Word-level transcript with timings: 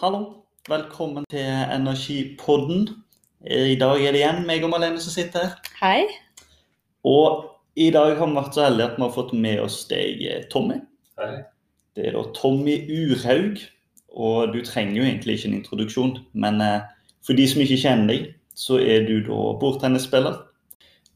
Hallo, 0.00 0.44
velkommen 0.68 1.26
til 1.28 1.44
Energipodden. 1.44 2.88
I 3.44 3.74
dag 3.76 4.00
er 4.00 4.14
det 4.14 4.20
igjen 4.22 4.46
meg 4.48 4.62
og 4.64 4.70
Malene 4.72 4.96
som 5.04 5.12
sitter 5.12 5.42
her. 5.42 5.72
Hei. 5.76 6.06
Og 7.04 7.42
i 7.76 7.90
dag 7.92 8.14
har 8.16 8.30
vi 8.30 8.38
vært 8.38 8.54
så 8.56 8.62
heldige 8.64 8.86
at 8.86 8.94
vi 8.96 9.02
har 9.04 9.10
fått 9.12 9.34
med 9.36 9.58
oss 9.60 9.74
deg, 9.90 10.22
Tommy. 10.48 10.78
Hei. 11.20 11.42
Det 11.92 12.06
er 12.08 12.16
da 12.16 12.22
Tommy 12.38 12.78
Urhaug. 12.88 13.60
Og 14.08 14.54
du 14.54 14.62
trenger 14.64 15.02
jo 15.02 15.04
egentlig 15.04 15.36
ikke 15.36 15.50
en 15.50 15.58
introduksjon, 15.58 16.14
men 16.32 16.64
eh, 16.64 16.86
for 17.20 17.36
de 17.36 17.44
som 17.50 17.60
ikke 17.60 17.78
kjenner 17.82 18.08
deg, 18.14 18.30
så 18.56 18.78
er 18.80 19.04
du 19.04 19.18
da 19.26 19.42
bordtennisspiller. 19.60 20.38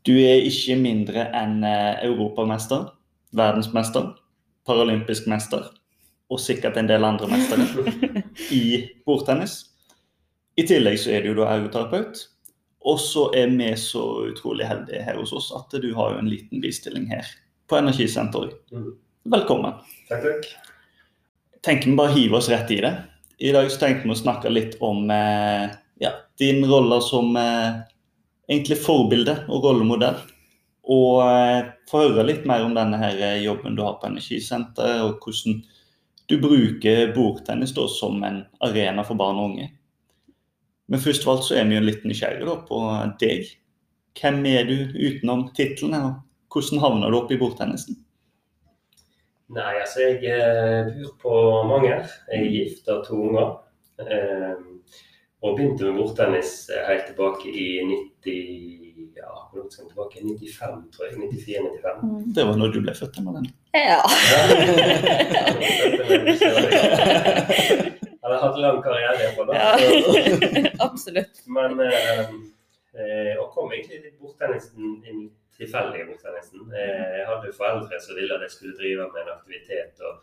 Du 0.05 0.13
er 0.13 0.45
ikke 0.45 0.77
mindre 0.83 1.25
enn 1.33 1.65
eh, 1.65 2.05
europamester, 2.05 2.91
verdensmester, 3.33 4.13
paralympisk 4.69 5.33
mester 5.33 5.73
og 6.35 6.43
sikkert 6.43 6.77
en 6.81 6.91
del 6.91 7.07
andre 7.07 7.31
mestere 7.31 8.25
i 8.51 8.65
bordtennis. 9.07 9.61
I 10.59 10.67
tillegg 10.67 10.99
så 11.03 11.15
er 11.15 11.23
du 11.23 11.33
jo 11.33 11.41
da 11.41 11.53
ergoterapeut. 11.55 12.27
Og 12.85 12.99
så 13.01 13.31
er 13.37 13.49
vi 13.55 13.71
så 13.81 14.03
utrolig 14.29 14.67
heldige 14.69 15.03
her 15.07 15.17
hos 15.17 15.33
oss 15.33 15.49
at 15.57 15.73
du 15.81 15.89
har 15.97 16.15
jo 16.15 16.21
en 16.21 16.29
liten 16.29 16.61
bistilling 16.61 17.07
her 17.09 17.25
på 17.71 17.79
Energisenteret. 17.79 18.59
Mm. 18.75 18.91
Velkommen. 19.33 19.79
Takk, 20.11 20.27
takk. 20.27 20.51
tenker 21.65 21.89
vi 21.89 21.97
bare 21.97 22.13
hiver 22.13 22.39
oss 22.43 22.51
rett 22.53 22.71
i 22.75 22.83
det. 22.85 22.93
I 23.41 23.55
dag 23.57 23.71
så 23.73 23.81
tenkte 23.81 24.05
vi 24.05 24.13
å 24.13 24.21
snakke 24.21 24.53
litt 24.53 24.77
om 24.85 25.09
eh, 25.11 25.73
ja, 26.05 26.13
din 26.39 26.61
rolle 26.69 27.01
som 27.03 27.33
eh, 27.41 27.81
egentlig 28.51 28.79
forbilde 28.85 29.39
og 29.49 29.65
rollemodell. 29.65 30.21
Og 30.85 31.23
eh, 31.25 31.71
få 31.89 32.05
høre 32.05 32.27
litt 32.29 32.45
mer 32.45 32.67
om 32.67 32.77
denne 32.77 33.01
her 33.01 33.23
jobben 33.41 33.79
du 33.79 33.83
har 33.87 33.97
på 34.03 34.11
Energisenteret, 34.11 35.07
og 35.07 35.25
hvordan 35.25 35.63
du 36.27 36.39
bruker 36.41 37.13
bordtennis 37.15 37.75
da, 37.77 37.87
som 37.89 38.23
en 38.25 38.43
arena 38.65 39.05
for 39.05 39.19
barn 39.21 39.41
og 39.41 39.51
unge. 39.51 39.69
Men 40.89 41.01
først 41.01 41.27
av 41.27 41.35
alt 41.35 41.47
så 41.47 41.59
er 41.59 41.69
vi 41.69 41.77
jo 41.79 41.85
litt 41.85 42.05
nysgjerrige 42.05 42.49
da, 42.49 42.57
på 42.69 42.81
deg. 43.21 43.51
Hvem 44.21 44.41
er 44.49 44.69
du 44.69 44.77
utenom 44.95 45.49
titlene, 45.57 46.01
og 46.09 46.55
hvordan 46.55 46.83
havna 46.85 47.11
du 47.11 47.19
opp 47.19 47.33
i 47.35 47.41
bordtennisen? 47.41 47.99
Nei, 49.55 49.73
altså 49.81 50.07
jeg 50.07 50.23
eh, 50.33 50.93
bor 50.95 51.17
på 51.21 51.41
Manger. 51.69 52.07
Jeg 52.31 52.41
er 52.41 52.53
gift 52.53 52.89
og 52.89 52.95
har 52.97 53.03
to 53.09 53.19
unger. 53.29 53.51
Eh, 54.01 54.63
og 55.45 55.59
begynte 55.59 55.91
med 55.91 56.01
bordtennis 56.01 56.55
eh, 56.73 56.87
helt 56.89 57.11
tilbake 57.11 57.53
i 57.53 57.67
90 57.91 58.85
ja, 59.15 59.31
hvor 59.51 59.61
langt 59.61 59.73
skal 59.73 59.85
jeg 59.85 59.91
tilbake? 59.93 60.23
95, 60.23 60.81
tror 60.95 61.05
jeg. 61.07 61.17
94-95. 61.17 62.33
Det 62.35 62.47
var 62.49 62.57
når 62.59 62.73
du 62.75 62.81
ble 62.85 62.95
født, 62.97 63.21
Malene. 63.25 63.53
Ja. 63.75 64.01
Jeg 68.23 68.31
har 68.31 68.37
hatt 68.41 68.59
lang 68.63 68.83
karriere 68.85 69.23
iallfall. 69.25 69.55
ja. 69.55 69.73
Absolutt. 70.87 71.41
Men 71.47 71.81
eh, 71.83 72.21
eh, 72.95 73.33
og 73.43 73.51
kom 73.57 73.73
egentlig 73.75 74.05
litt 74.05 74.21
bordtennisen 74.21 75.01
inn 75.03 75.25
tilfeldig 75.59 76.05
i 76.05 76.07
bordtennisen. 76.13 76.71
Eh, 76.71 77.19
jeg 77.19 77.27
hadde 77.31 77.51
jo 77.51 77.59
foreldre 77.59 78.01
som 78.03 78.15
ville 78.21 78.39
at 78.39 78.47
jeg 78.47 78.55
skulle 78.55 78.79
drive 78.79 79.11
med 79.11 79.27
en 79.27 79.35
aktivitet. 79.35 79.99
og 80.07 80.23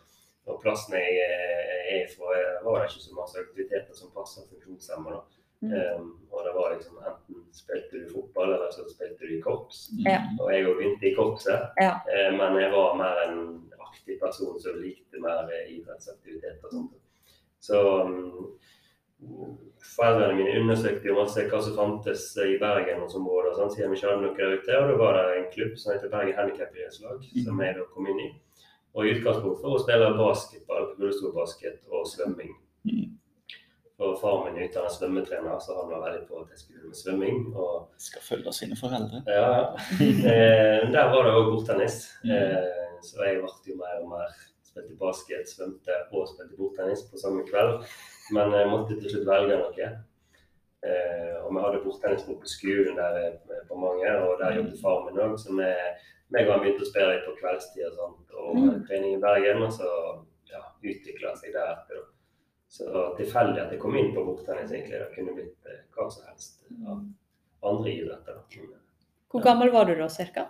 og 0.50 0.56
plassen 0.62 0.96
jeg 0.98 1.18
eh, 1.22 1.82
er 1.94 2.08
fra, 2.10 2.32
var 2.64 2.80
det 2.80 2.88
ikke 2.90 3.04
så 3.04 3.12
masse 3.14 3.38
aktiviteter 3.38 3.94
som 3.94 4.10
passer 4.14 4.48
funksjonshemmede. 4.50 5.20
Mm. 5.62 5.72
Um, 5.72 6.08
og 6.32 6.46
det 6.46 6.52
var 6.56 6.72
liksom 6.74 6.96
enten 6.98 7.42
spilte 7.54 8.00
du 8.00 8.08
fotball, 8.10 8.54
eller 8.54 8.70
så 8.74 8.86
spilte 8.90 9.28
du 9.28 9.36
i 9.36 9.42
korps. 9.44 9.84
Ja. 10.06 10.18
Og 10.40 10.50
jeg 10.52 10.66
òg 10.66 10.80
begynte 10.80 11.06
i 11.06 11.14
korpset, 11.14 11.68
Ja. 11.80 11.94
uh, 12.08 12.30
men 12.38 12.58
jeg 12.62 12.72
var 12.72 12.96
mer 12.98 13.22
en 13.28 13.38
aktiv 13.78 14.18
person 14.18 14.58
som 14.60 14.80
likte 14.82 15.20
mer 15.22 15.46
idrettsaktivitet 15.68 16.64
og 16.64 16.74
sånt. 16.74 16.98
Så 17.62 17.78
um, 18.02 18.58
foreldrene 19.96 20.34
mine 20.38 20.56
undersøkte 20.60 21.10
jo 21.10 21.18
masse 21.20 21.44
hva 21.50 21.60
som 21.62 21.76
fantes 21.76 22.24
i 22.42 22.58
Bergensområdet, 22.58 23.52
og 23.52 23.58
sånn, 23.60 23.72
siden 23.74 23.92
vi 23.92 24.00
ikke 24.00 24.10
hadde 24.10 24.26
noe 24.26 24.50
ute. 24.56 24.78
Og 24.80 24.90
da 24.90 24.98
var 24.98 25.18
det 25.18 25.24
en 25.36 25.50
klubb 25.54 25.78
som 25.78 25.94
heter 25.94 26.10
Bergen 26.12 26.38
Handikapidrettslag, 26.38 27.26
som 27.44 27.62
jeg 27.62 27.78
da 27.78 27.86
kom 27.94 28.10
inn 28.10 28.22
i. 28.26 28.30
Og 28.92 29.06
i 29.06 29.14
utgangspunktet 29.14 29.62
for 29.62 29.78
å 29.78 29.82
spille 29.82 30.10
basketball, 30.18 30.90
rullestolbasket 30.98 31.86
og 31.92 32.08
svømming. 32.10 32.56
Mm. 32.88 33.12
For 34.02 34.16
far 34.18 34.38
min 34.44 34.56
er 34.58 34.66
utdannet 34.66 34.94
svømmetrener, 34.96 35.58
så 35.62 35.76
han 35.78 35.90
var 35.92 36.00
veldig 36.08 36.24
på 36.26 36.40
at 36.42 36.48
jeg 36.50 36.58
skulle 36.58 36.88
med 36.90 36.98
svømming. 36.98 37.36
Og 37.54 37.74
Skal 38.02 38.22
følge 38.26 38.52
sine 38.56 38.74
foreldre. 38.80 39.20
ja, 39.30 39.50
eh, 40.02 40.80
der 40.94 41.10
var 41.12 41.22
det 41.28 41.34
òg 41.38 41.50
bordtennis. 41.52 41.98
Mm. 42.24 42.32
Eh, 42.34 42.96
så 43.06 43.22
jeg 43.28 43.38
ble 43.44 43.52
jo 43.70 43.76
mer 43.78 44.00
og 44.02 44.08
mer 44.10 44.32
spilte 44.66 44.96
basket, 44.98 45.46
svømte 45.52 45.94
og 46.12 46.26
spilte 46.32 46.58
bordtennis 46.58 47.04
på 47.12 47.20
samme 47.22 47.44
kveld. 47.46 47.84
Men 48.34 48.50
jeg 48.58 48.70
måtte 48.72 48.98
til 49.00 49.10
slutt 49.12 49.28
velge 49.30 49.60
noe. 49.60 49.90
Eh, 50.82 51.34
og 51.44 51.52
vi 51.54 51.62
hadde 51.62 51.82
bordtennisbord 51.84 52.40
på 52.42 52.50
skolen 52.56 52.96
der 52.98 53.18
eh, 53.22 53.62
på 53.68 53.78
mange, 53.78 54.08
og 54.26 54.40
der 54.42 54.56
jobbet 54.58 54.80
far 54.82 55.04
min 55.06 55.20
òg. 55.22 55.36
Så 55.38 55.54
vi, 55.54 55.68
meg 56.34 56.48
og 56.48 56.56
han 56.56 56.64
begynte 56.64 56.82
å 56.86 56.90
spille 56.90 57.20
på 57.28 57.36
kveldstid 57.38 57.86
og 57.92 57.98
sånt, 58.00 58.34
og 58.34 58.56
Mm. 58.58 58.82
trening 58.88 59.14
i 59.16 59.22
Bergen. 59.22 59.62
Og 59.62 59.72
så 59.78 59.86
ja, 60.50 60.62
utvikla 60.82 61.36
seg 61.38 61.54
deretter. 61.54 62.02
Så 62.72 62.88
tilfeldig 63.18 63.60
at 63.60 63.72
jeg 63.74 63.80
kom 63.82 63.96
inn 64.00 64.14
på 64.14 64.22
bordtennis, 64.24 64.70
egentlig. 64.72 65.00
Det 65.02 65.10
kunne 65.16 65.34
blitt 65.36 65.66
eh, 65.68 65.82
hva 65.92 66.06
som 66.12 66.24
helst 66.30 66.62
av 66.88 67.02
andre 67.72 67.90
idretter. 67.92 68.38
eh, 68.56 68.78
Hvor 69.32 69.42
gammel 69.44 69.72
var 69.74 69.84
du 69.90 69.94
da, 69.98 70.06
cirka? 70.08 70.46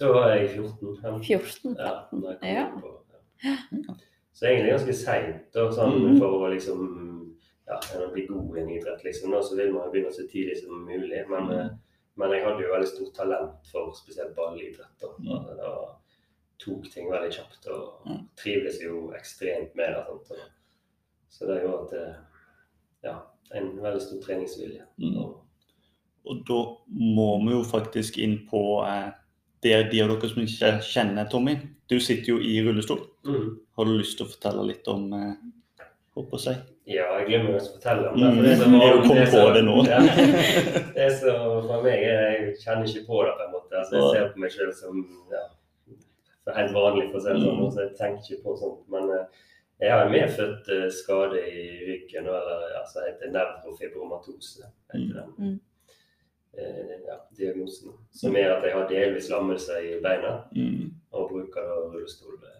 Da 0.00 0.10
var 0.12 0.34
jeg 0.34 0.50
14. 0.50 0.96
15. 1.00 1.22
14? 1.22 1.76
Ja, 1.78 1.94
når 2.12 2.28
jeg 2.30 2.40
kom 2.40 2.48
Ja. 2.48 2.66
på, 2.80 2.92
ja. 3.44 3.94
Så 4.32 4.46
egentlig 4.48 4.72
ganske 4.74 4.94
seint, 4.96 5.52
sånn, 5.76 5.96
mm. 6.02 6.18
for 6.20 6.38
å 6.44 6.52
liksom 6.52 6.84
ja, 7.68 7.78
bli 8.12 8.26
god 8.26 8.56
i 8.56 8.60
en 8.60 8.70
idrett. 8.76 9.02
Liksom, 9.04 9.30
da, 9.32 9.40
så 9.42 9.56
vil 9.56 9.72
man 9.72 9.90
begynne 9.92 10.12
så 10.12 10.24
tidlig 10.28 10.58
som 10.62 10.84
mulig. 10.86 11.24
Men, 11.28 11.44
Mhm. 11.44 11.52
eh, 11.60 11.68
men 12.16 12.30
jeg 12.32 12.44
hadde 12.44 12.62
jo 12.62 12.72
veldig 12.74 12.88
stort 12.88 13.14
talent 13.14 13.66
for 13.72 13.92
spesielt 13.94 14.34
ballidrett. 14.36 14.92
Da. 15.00 15.08
Mhm. 15.18 15.56
Da 15.56 15.96
tok 16.58 16.84
ting 16.92 17.08
veldig 17.10 17.32
kjapt 17.32 17.66
og 17.68 18.02
Mhm. 18.06 18.28
trivdes 18.36 18.80
jo 18.82 19.12
ekstremt 19.16 19.74
med 19.74 19.88
det. 19.96 20.04
Sant? 20.28 20.50
Så 21.32 21.48
det 21.48 21.62
gjorde 21.62 21.86
at 21.86 21.94
det, 21.96 22.04
ja, 23.08 23.14
en 23.56 23.72
veldig 23.82 24.02
stor 24.04 24.20
treningsvilje. 24.26 24.84
Mm. 25.00 25.16
Og, 26.22 26.42
da 26.46 26.58
må 26.92 27.30
vi 27.46 27.54
jo 27.56 27.62
faktisk 27.66 28.18
inn 28.22 28.42
på 28.50 28.60
eh, 28.86 29.08
det 29.64 29.78
de 29.92 30.02
av 30.04 30.12
dere 30.12 30.28
som 30.30 30.44
ikke 30.44 30.74
kjenner 30.86 31.30
Tommy. 31.32 31.56
Du 31.90 31.96
sitter 32.00 32.34
jo 32.34 32.38
i 32.42 32.60
rullestol. 32.64 33.00
mm. 33.26 33.48
Har 33.78 33.88
du 33.88 33.96
lyst 33.96 34.18
til 34.20 34.28
å 34.28 34.32
fortelle 34.34 34.68
litt 34.68 34.88
om 34.92 35.08
eh, 35.16 35.32
håper 36.18 36.38
å 36.38 36.42
si? 36.44 36.54
Ja, 36.90 37.06
jeg 37.20 37.28
glemmer 37.28 37.54
jo 37.54 37.58
å 37.60 37.66
fortelle 37.76 38.10
om 38.10 38.18
det. 38.18 38.28
Mm, 38.28 38.36
For 38.36 38.46
det 38.48 38.56
som 38.60 38.72
var, 38.78 38.96
det 39.06 39.20
er 39.22 39.32
på 39.32 39.42
det 39.56 39.62
nå. 39.66 39.76
Ja, 39.88 40.00
det 40.98 41.08
som 41.20 41.44
for 41.68 41.84
meg 41.86 42.04
er 42.10 42.22
Jeg 42.36 42.56
kjenner 42.62 42.90
ikke 42.90 43.06
på 43.08 43.22
det, 43.26 43.34
på 43.38 43.46
en 43.46 43.54
måte. 43.56 43.80
Altså, 43.80 43.96
jeg 43.98 44.10
ser 44.16 44.32
på 44.34 44.44
meg 44.44 44.54
selv 44.56 44.74
som 44.78 45.00
ja, 45.32 45.44
helt 46.58 46.74
vanlig, 46.76 47.08
for 47.12 47.20
å 47.20 47.24
si 47.24 47.32
det 47.32 47.40
sånn. 47.44 47.62
Mm. 47.62 47.70
Så 47.72 47.84
jeg 47.86 47.94
tenker 48.00 48.28
ikke 48.28 48.44
på 48.46 48.56
sånt. 48.60 48.82
Men 48.92 49.10
eh, 49.16 49.48
jeg 49.82 49.92
har 49.92 50.04
en 50.06 50.12
medfødt 50.14 50.68
eh, 50.76 50.88
skade 50.94 51.42
i 51.42 51.62
ryggen, 51.88 52.26
eller 52.30 52.78
altså, 52.80 53.02
det 53.02 53.12
heter 53.12 53.32
nevrofibromatose. 53.34 54.68
heter 54.94 55.20
den. 55.20 55.34
Mm. 55.38 55.60
Eh, 56.58 56.96
ja, 57.08 57.16
diagnosen. 57.38 57.92
Som 58.12 58.36
er 58.36 58.50
at 58.52 58.64
jeg 58.66 58.74
har 58.76 58.88
delvis 58.90 59.30
lammelse 59.32 59.78
i 59.88 59.94
beina 60.04 60.42
Mm. 60.54 60.90
og 61.12 61.30
bruker 61.30 61.64
da 61.64 61.78
rullestol 61.88 62.34
eh, 62.44 62.58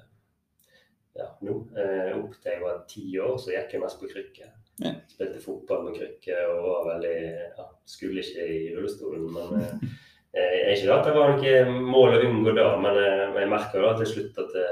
ja, 1.20 1.26
nå. 1.44 1.58
Eh, 1.76 2.14
opp 2.16 2.32
til 2.40 2.52
jeg 2.54 2.62
var 2.62 2.84
ti 2.88 3.04
år, 3.20 3.36
så 3.38 3.52
gikk 3.52 3.74
jeg 3.76 3.82
mest 3.82 4.00
på 4.00 4.08
krykke. 4.08 4.48
Ja. 4.80 4.94
Spilte 5.12 5.40
fotball 5.44 5.82
med 5.84 5.98
krykke 5.98 6.38
og 6.48 6.62
var 6.64 6.86
veldig 6.94 7.16
ja, 7.58 7.66
Skulle 7.84 8.22
ikke 8.24 8.46
i 8.48 8.70
rullestolen, 8.74 9.26
men 9.34 9.60
eh, 9.60 9.74
eh, 10.40 10.72
Ikke 10.72 10.94
at 10.96 11.04
det 11.04 11.12
var 11.14 11.34
noe 11.36 11.82
mål 11.92 12.16
å 12.16 12.22
unngå 12.30 12.54
da, 12.56 12.70
men, 12.80 12.96
eh, 12.96 13.26
men 13.34 13.42
jeg 13.44 13.50
merka 13.52 13.82
da 13.84 13.92
til 14.00 14.08
slutt 14.14 14.40
at, 14.40 14.56
eh, 14.56 14.70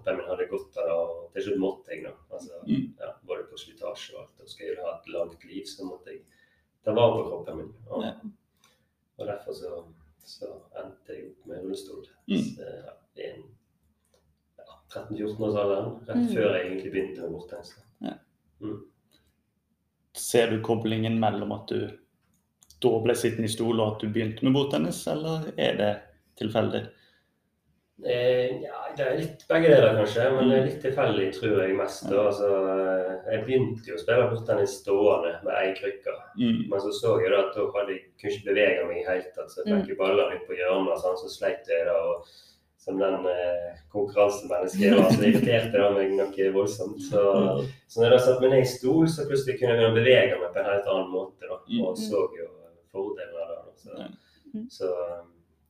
kroppen 0.00 0.16
min 0.16 0.26
hadde 0.28 0.46
godt 0.50 0.76
av 0.78 0.86
det, 0.86 0.92
og 0.96 1.32
til 1.34 1.42
slutt 1.42 1.60
måtte 1.60 1.90
jeg. 1.94 2.04
da. 2.04 2.12
Altså, 2.32 2.52
Mm. 2.66 2.94
ja, 3.00 3.12
både 3.26 3.44
på 3.50 3.56
slitasje 3.58 4.14
og 4.16 4.20
alt. 4.22 4.40
Og 4.40 4.48
skal 4.48 4.66
jeg 4.66 4.76
ha 4.76 4.98
et 4.98 5.08
langt 5.12 5.44
liv, 5.44 5.64
så 5.66 5.84
måtte 5.84 6.06
jeg 6.10 6.22
ta 6.84 6.92
vare 6.92 7.22
på 7.22 7.28
kroppen 7.28 7.56
min. 7.56 7.74
Og, 7.90 8.02
Ja. 8.02 8.12
og 9.18 9.26
derfor 9.26 9.52
så, 9.52 9.84
så 10.24 10.46
endte 10.84 11.08
jeg 11.12 11.30
opp 11.30 11.46
med 11.46 11.62
rullestol 11.64 12.06
Mm. 12.28 12.36
så, 12.36 12.62
ja, 12.62 12.92
en 13.24 13.42
ja, 14.58 14.64
13-14-årsalderen, 14.88 16.06
rett 16.08 16.16
Mm. 16.16 16.34
før 16.34 16.54
jeg 16.56 16.66
egentlig 16.66 16.92
begynte 16.92 17.20
med 17.22 17.30
bordtennis. 17.32 17.74
Ser 20.12 20.50
du 20.50 20.60
koblingen 20.62 21.18
mellom 21.20 21.52
at 21.52 21.68
du 21.68 21.98
da 22.82 22.88
ble 23.04 23.14
sittende 23.14 23.44
i 23.44 23.52
stol 23.52 23.80
og 23.80 23.94
at 23.94 24.00
du 24.00 24.08
begynte 24.08 24.42
med 24.42 24.52
bordtennis, 24.56 25.06
eller 25.06 25.52
er 25.56 25.76
det 25.76 26.02
tilfeldig? 26.36 26.88
Eh, 29.00 29.04
det 29.04 29.12
er 29.12 29.18
litt 29.20 29.44
begge 29.48 29.70
deler, 29.72 29.96
kanskje, 29.96 30.26
men 30.36 30.50
det 30.50 30.56
er 30.58 30.66
litt 30.68 30.82
tilfeldig, 30.84 31.28
tror 31.36 31.56
jeg 31.62 31.76
mest. 31.78 32.04
Da. 32.10 32.26
Altså, 32.26 32.50
jeg 33.30 33.44
begynte 33.46 33.90
jo 33.90 33.96
å 33.96 34.02
spille 34.02 34.28
bordtennis 34.34 34.76
stående 34.82 35.32
med 35.46 35.56
ei 35.56 35.72
krykke. 35.78 36.14
Mm. 36.36 36.60
Men 36.70 36.84
så 36.84 36.92
så 36.98 37.16
jeg 37.22 37.32
da 37.32 37.40
at 37.46 37.56
da 37.56 37.66
hadde 37.78 37.96
jeg 37.96 38.04
kunne 38.20 38.36
ikke 38.36 38.48
bevege 38.50 38.86
meg 38.90 39.00
i 39.00 39.08
hele 39.08 39.32
tatt, 39.34 39.50
så 39.52 39.64
jeg 39.64 39.80
fikk 39.80 39.92
jo 39.94 39.98
baller 40.04 40.36
ut 40.36 40.46
på 40.48 40.58
hjørnet, 40.60 41.02
sånn, 41.02 41.18
så 41.24 41.32
sleit 41.32 41.68
jeg 41.72 41.88
da. 41.88 41.96
Og, 42.12 42.30
som 42.80 42.96
den 42.96 43.26
eh, 43.28 43.74
konkurransemennesket 43.92 44.94
var. 44.96 45.10
Så 45.12 45.20
det 45.20 45.34
irriterte 45.34 45.76
det 45.76 45.88
meg 45.92 46.14
noe 46.16 46.46
voldsomt. 46.54 47.02
Så, 47.10 47.24
så 47.92 48.00
når 48.00 48.14
jeg 48.16 48.22
satte 48.24 48.40
meg 48.40 48.54
ned 48.54 48.62
i 48.64 48.70
stol, 48.70 49.04
så 49.12 49.26
plutselig 49.28 49.58
kunne 49.60 49.74
jeg 49.76 49.92
bevege 49.98 50.38
meg 50.40 50.54
på 50.54 50.62
en 50.62 50.70
helt 50.70 50.88
annen 50.88 51.10
måte. 51.12 51.44
Da, 51.44 51.58
Mm. 51.70 51.82
og 51.86 51.98
så 52.00 52.22
jo 52.38 52.46
fordelene 52.90 53.42
av 53.44 53.50
det. 53.52 53.74
Så, 53.84 54.08
Mm. 54.50 54.64
så 54.72 54.88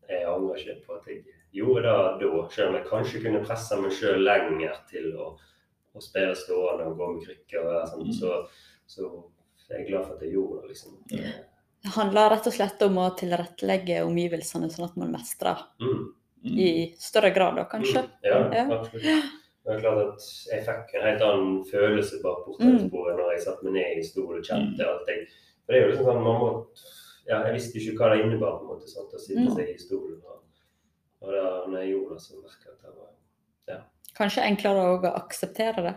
jeg 0.09 0.23
angrer 0.25 0.57
ikke 0.63 0.87
på 0.87 0.95
at 0.97 1.09
jeg 1.11 1.25
gjorde 1.53 1.83
det 2.21 2.29
da, 2.31 2.49
selv 2.55 2.69
om 2.69 2.75
jeg 2.79 2.87
kanskje 2.91 3.23
kunne 3.25 3.45
pressa 3.45 3.77
meg 3.81 3.93
sjøl 3.97 4.23
lenger 4.25 4.77
til 4.91 5.11
å, 5.19 5.33
å 5.95 6.01
spille 6.05 6.35
stående 6.39 6.87
og 6.87 6.97
gå 7.01 7.09
med 7.15 7.25
krykker. 7.27 7.65
og 7.67 7.89
sånn. 7.91 8.07
Mm. 8.07 8.13
Så, 8.21 8.37
så 8.87 9.09
jeg 9.71 9.81
er 9.85 9.89
glad 9.89 10.07
for 10.07 10.15
at 10.17 10.23
jeg 10.23 10.33
gjorde 10.37 10.61
det. 10.63 10.69
liksom. 10.69 11.01
Det 11.81 11.91
handler 11.97 12.31
rett 12.35 12.47
og 12.47 12.53
slett 12.55 12.83
om 12.85 12.99
å 13.01 13.09
tilrettelegge 13.17 14.03
omgivelsene 14.05 14.69
sånn 14.71 14.89
at 14.91 14.97
man 15.01 15.13
mestrer 15.17 15.67
Mm. 15.81 16.57
i 16.57 16.95
større 16.99 17.31
grad, 17.37 17.57
da, 17.57 17.65
kanskje. 17.69 18.01
Mm. 18.01 18.11
Ja, 18.25 18.39
Ja. 18.55 18.65
absolutt. 18.79 19.37
Det 19.61 19.75
er 19.75 19.81
klart 19.81 19.99
at 20.15 20.23
Jeg 20.51 20.63
fikk 20.65 20.95
en 20.97 21.03
helt 21.05 21.23
annen 21.23 21.65
følelse 21.69 22.23
bak 22.23 22.47
bortensporet 22.47 23.17
når 23.19 23.33
jeg 23.35 23.43
satte 23.45 23.63
meg 23.65 23.73
ned 23.75 23.99
i 24.01 24.03
stol 24.03 24.39
og 24.39 24.43
kjente 24.43 24.81
alt 24.89 25.07
jeg 25.07 25.27
For 25.67 25.73
det 25.73 25.77
er 25.77 25.85
jo 25.85 25.91
liksom 25.91 26.07
sånn, 26.09 26.23
man 26.25 26.41
må 26.41 26.49
ja, 27.29 27.43
Jeg 27.45 27.53
visste 27.59 27.77
ikke 27.79 27.99
hva 28.01 28.09
det 28.17 28.25
innebar 28.25 28.57
på 28.57 28.63
en 28.65 28.71
måte, 28.73 28.89
sant, 28.89 29.13
å 29.13 29.21
sitte 29.21 29.45
Mm. 29.45 29.55
seg 29.55 29.69
i 29.69 29.77
stolen. 29.79 30.17
Og, 30.25 30.41
og 31.21 31.33
det, 31.33 31.43
når 31.71 31.79
jeg 31.83 31.91
gjorde 31.95 32.15
det, 32.15 32.23
så 32.23 32.35
merka 32.41 32.69
jeg 32.69 32.77
at 32.77 32.83
det 32.83 32.95
var 32.99 33.07
Kanskje 34.19 34.43
enklere 34.43 34.87
å 34.91 35.11
akseptere 35.15 35.83
det. 35.85 35.93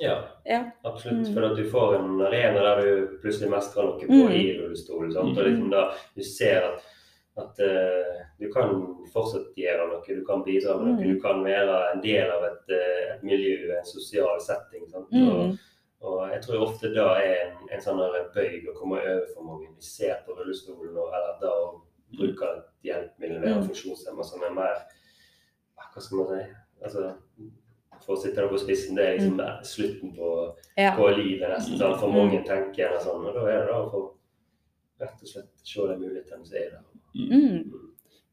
Ja, 0.00 0.16
Ja. 0.44 0.64
absolutt. 0.84 1.28
Mm. 1.28 1.34
For 1.34 1.44
at 1.46 1.56
du 1.56 1.62
får 1.70 1.94
en 1.98 2.20
arena 2.26 2.60
der 2.64 2.80
du 2.82 3.18
plutselig 3.22 3.50
mestrer 3.52 3.84
noe 3.86 4.00
på 4.00 4.08
Mm. 4.08 4.32
i 4.32 4.58
rullestol. 4.58 5.12
Sant? 5.12 5.38
Og 5.38 5.44
liksom 5.46 5.70
da 5.70 5.82
du 6.16 6.22
ser 6.22 6.62
at, 6.66 6.82
at 7.36 7.60
uh, 7.60 8.24
du 8.40 8.50
kan 8.52 8.72
fortsatt 9.12 9.54
gjøre 9.56 9.86
noe, 9.88 10.02
du 10.04 10.24
kan 10.26 10.42
bidra 10.44 10.76
med 10.76 10.86
noe. 10.86 11.04
Mm. 11.04 11.14
Du 11.14 11.20
kan 11.22 11.44
være 11.44 11.92
en 11.94 12.00
del 12.02 12.30
av 12.30 12.42
et, 12.44 12.74
eh, 12.74 13.14
et 13.14 13.22
miljø, 13.22 13.78
en 13.78 13.84
sosial 13.84 14.40
setting. 14.40 14.88
Sant? 14.90 15.06
Og, 15.12 15.46
Mm. 15.52 15.58
og 16.02 16.30
jeg 16.32 16.42
tror 16.42 16.66
ofte 16.66 16.92
da 16.94 17.14
er 17.22 17.46
en, 17.46 17.56
en 17.70 17.80
sånn 17.80 18.02
bøyg 18.34 18.66
å 18.68 18.74
komme 18.80 18.98
over 18.98 19.26
for 19.36 19.44
mange. 19.44 19.68
Vi 19.76 19.82
ser 19.82 20.18
på 20.26 20.34
rullestolen 20.34 20.96
og, 20.98 21.08
eller 21.14 21.38
da 21.40 21.52
å 22.12 22.16
bruke 22.18 22.42
et 22.56 22.64
hjelpemiddel 22.84 23.40
ved 23.40 23.56
Mm. 23.56 23.66
funksjonshemma 23.68 24.24
som 24.24 24.42
er 24.42 24.50
mer 24.54 24.82
Hva 25.94 26.00
skal 26.00 26.18
man 26.18 26.26
si? 26.28 26.52
Altså, 26.84 27.14
for 28.06 28.14
å 28.16 28.18
sitte 28.22 28.36
det 28.40 28.48
på 28.50 28.58
spissen, 28.58 28.94
det 28.96 29.04
er 29.04 29.18
liksom 29.18 29.38
slutten 29.64 30.14
på, 30.16 30.56
Ja. 30.78 30.96
på 30.96 31.08
livet 31.16 31.50
nesten. 31.50 31.76
Sånn. 31.78 31.98
For 32.00 32.08
Mm. 32.08 32.14
mange 32.16 32.44
tenker 32.46 32.74
gjerne 32.88 33.00
sånn. 33.00 33.26
Og 33.28 33.34
da 33.34 33.40
er 33.46 33.58
det 33.60 33.66
da 33.68 33.88
få 33.90 34.14
rett 35.00 35.22
og 35.22 35.28
slett 35.28 35.48
se 35.62 35.80
de 35.80 35.96
mulighetene 35.98 36.46
som 36.46 36.56
er 36.56 36.70
der. 36.70 36.80
Mm. 37.14 37.72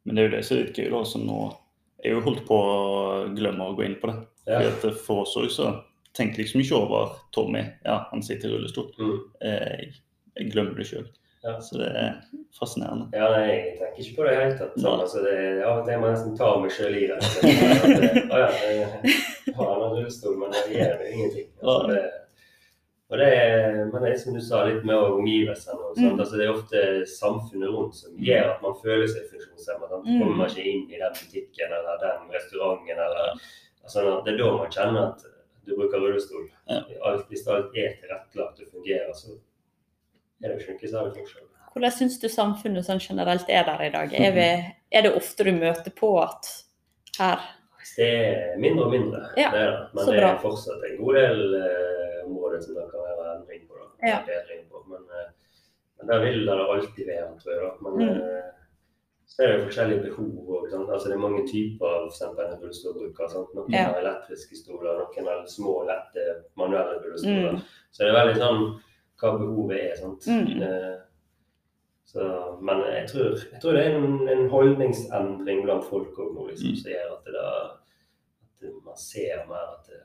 Men 0.06 0.16
det 0.16 0.24
er 0.24 0.30
jo 0.30 0.36
det 0.38 0.46
som 0.46 0.58
er 0.58 0.64
litt 0.64 0.76
gøy, 0.76 0.90
da. 0.90 1.04
som 1.04 1.22
nå 1.28 1.58
er 2.04 2.14
har 2.14 2.22
jo 2.22 2.22
holdt 2.22 2.46
på 2.48 2.56
å 2.56 3.36
glemme 3.36 3.60
å 3.60 3.76
gå 3.76 3.86
inn 3.86 3.96
på 4.00 4.08
det. 4.08 4.28
Ja. 4.48 4.72
For 4.94 5.22
oss 5.22 5.36
òg 5.36 5.50
så 5.52 5.84
tenkte 6.14 6.38
liksom 6.38 6.62
ikke 6.62 6.78
over 6.82 7.16
Tommy. 7.34 7.74
Ja, 7.86 8.08
han 8.12 8.22
sitter 8.24 8.48
i 8.50 8.52
rullestol. 8.54 8.94
Mm. 8.98 9.20
Eh, 9.42 9.78
Jeg, 9.78 9.94
jeg 10.38 10.52
glemmer 10.54 10.76
det 10.78 10.88
sjøl. 10.88 11.08
Ja. 11.44 11.54
Så 11.64 11.78
det 11.80 11.88
er 11.96 12.16
fascinerende. 12.60 13.06
Ja, 13.16 13.30
nei, 13.32 13.44
jeg 13.48 13.76
tenker 13.80 14.02
ikke 14.04 14.16
på 14.18 14.26
det 14.28 14.32
i 14.32 14.36
det 14.36 14.44
hele 14.44 14.58
tatt. 14.60 14.74
Sånn, 14.84 15.04
altså, 15.06 15.22
det, 15.24 15.36
av 15.64 15.78
og 15.80 15.86
til 15.88 16.00
må 16.02 16.10
jeg 16.10 16.16
nesten 16.18 16.38
ta 16.40 16.50
meg 16.60 16.74
sjøl 16.76 16.98
i 17.00 17.06
det. 17.08 17.20
Eh, 17.90 18.34
Å 18.34 18.40
ja, 18.42 18.50
jeg 18.68 19.56
har 19.56 19.76
en 19.86 19.94
rullestol, 19.96 20.36
men 20.42 20.52
det 20.56 20.66
gjør 20.76 21.00
jo 21.06 21.12
ingenting. 21.14 21.48
Altså, 21.64 21.88
det, 21.94 22.02
og 23.10 23.18
det 23.18 23.30
er, 23.40 23.78
men 23.90 24.04
det 24.04 24.10
er 24.12 24.20
som 24.22 24.36
du 24.38 24.42
sa, 24.46 24.60
litt 24.68 24.84
med 24.86 25.00
omgivelsene. 25.16 25.80
og 25.80 25.96
sånt. 25.98 26.12
Mm. 26.14 26.20
Altså, 26.22 26.36
det 26.38 26.46
er 26.46 26.52
ofte 26.54 26.84
samfunnet 27.10 27.72
rundt 27.74 27.96
som 27.98 28.20
gjør 28.22 28.52
at 28.52 28.62
man 28.68 28.76
føler 28.84 29.08
seg 29.10 29.26
funksjonshemmet. 29.32 29.90
Man 29.96 30.06
Mm. 30.06 30.20
Kommer 30.22 30.36
man 30.44 30.52
ikke 30.54 30.64
inn 30.70 30.86
i 30.94 31.00
den 31.02 31.16
butikken 31.18 31.74
eller 31.80 31.98
den 32.04 32.30
restauranten 32.36 33.00
eller 33.08 33.34
altså, 33.84 34.04
Det 34.26 34.32
er 34.36 34.38
da 34.44 34.52
man 34.60 34.70
kjenner 34.76 35.08
at 35.10 35.26
du 35.66 35.74
bruker 35.76 36.00
rullestol. 36.04 36.46
Ja. 36.70 36.78
Alt, 37.10 37.26
hvis 37.32 37.48
alt 37.48 37.74
er 37.76 37.98
tilrettelagt 38.04 38.62
og 38.64 38.70
fungerer, 38.76 39.10
så 39.18 39.34
er 40.44 40.54
det 40.56 40.66
jo 40.68 40.74
ikke 40.74 40.90
særlig 40.92 41.14
forskjell. 41.18 41.46
Hvordan 41.74 41.92
syns 41.92 42.20
du 42.20 42.28
samfunnet 42.30 42.86
sånn 42.88 43.00
generelt 43.00 43.46
er 43.50 43.64
der 43.68 43.82
i 43.86 43.90
dag? 43.94 44.14
Er, 44.14 44.32
vi, 44.34 44.48
er 44.92 45.02
det 45.06 45.14
ofte 45.16 45.44
du 45.46 45.52
møter 45.54 45.92
på 45.96 46.10
at 46.24 46.48
her 47.20 47.40
Det 47.98 48.08
er 48.08 48.58
mindre 48.58 48.86
og 48.86 48.92
mindre, 48.92 49.20
Ja, 49.38 49.50
det 49.52 49.60
er 49.62 49.72
det. 49.72 49.88
men 49.94 50.06
det 50.08 50.24
er 50.24 50.38
fortsatt 50.42 50.84
en 50.90 50.98
god 51.04 51.14
del 51.16 51.40
eh, 51.60 52.26
områder 52.26 52.62
som 52.62 52.74
det 52.76 52.86
kan 52.92 53.02
være 53.06 53.36
endring 53.38 53.68
på. 53.68 53.74
Da, 53.80 54.08
Ja. 54.08 54.20
bedring 54.28 54.64
på. 54.72 54.84
Men, 54.88 55.04
eh, 55.20 55.30
men 55.98 56.08
der 56.12 56.20
vil 56.26 56.46
det 56.46 56.54
alltid 56.74 57.06
være, 57.08 57.30
tror 57.40 57.52
jeg. 57.54 57.62
Da. 57.64 57.72
Men 57.90 57.94
Mm. 58.00 58.22
eh, 58.22 58.52
så 59.28 59.44
er 59.44 59.48
det 59.58 59.66
forskjellige 59.68 60.04
behov 60.04 60.30
òg. 60.50 60.92
Altså, 60.94 61.08
det 61.10 61.16
er 61.16 61.26
mange 61.28 61.48
typer 61.48 61.86
av 61.86 62.10
rullestolbrukere. 62.62 63.46
Noen 63.56 63.74
Ja. 63.74 63.84
har 63.84 64.00
elektriske 64.02 64.56
stoler, 64.58 65.00
noen 65.00 65.28
har 65.28 65.46
små, 65.48 65.86
lette 65.86 66.22
manuelle 66.58 67.02
rullestoler. 67.04 67.52
Mm. 67.52 67.62
Så 67.92 67.98
det 68.04 68.10
er 68.10 68.20
veldig 68.26 68.38
sånn 68.42 68.82
hva 69.20 69.34
behovet 69.38 69.80
er. 69.84 69.96
sant? 70.00 70.28
Mm. 70.28 70.62
Eh, 70.64 70.98
så, 72.10 72.28
men 72.66 72.80
jeg 72.90 73.10
tror, 73.12 73.36
jeg 73.54 73.60
tror 73.62 73.76
det 73.78 73.82
er 73.86 73.98
en, 73.98 74.30
en 74.34 74.46
holdningsendring 74.50 75.60
blant 75.66 75.86
folk 75.86 76.18
òg 76.18 76.32
nå, 76.36 76.48
liksom, 76.50 76.72
Mm. 76.72 76.78
som 76.82 76.92
gjør 76.92 77.12
at, 77.18 77.26
det 77.26 77.34
da, 77.36 77.50
at 78.66 78.72
man 78.86 78.98
ser 78.98 79.44
mer 79.50 79.68
at 79.76 79.92
det, 79.92 80.00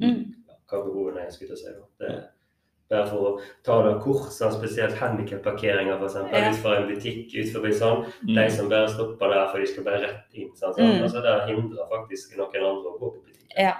mm. 0.00 0.20
ja, 0.48 0.54
hva 0.70 0.84
behovene 0.84 1.24
er. 1.26 1.32
skulle 1.34 1.56
jeg 1.56 1.58
si. 1.58 1.72
Det, 2.00 2.12
bare 2.90 3.06
for 3.06 3.26
å 3.26 3.32
ta 3.66 3.76
det 3.86 3.96
kort, 4.02 4.30
sånn, 4.34 4.54
spesielt 4.54 4.96
handikapparkeringer 4.98 5.98
f.eks. 6.00 6.16
Ja. 6.32 6.46
Ut 6.50 6.62
fra 6.62 6.76
en 6.78 6.88
butikk 6.88 7.34
utenfor 7.34 7.74
sånn. 7.82 8.00
Mm. 8.26 8.32
De 8.38 8.46
som 8.54 8.70
bare 8.72 8.88
stopper 8.90 9.30
der 9.34 9.50
for 9.52 9.62
de 9.62 9.68
skal 9.70 9.86
bare 9.86 10.00
rett 10.06 10.38
inn. 10.40 10.48
Sant? 10.58 10.78
Mm. 10.80 11.02
Altså, 11.04 11.22
det 11.26 11.34
hindrer 11.50 11.90
faktisk 11.92 12.34
noen 12.38 12.56
andre 12.72 12.94
å 12.94 12.96
gå 12.98 13.12
på 13.12 13.12
butikken. 13.26 13.52
Ja. 13.58 13.76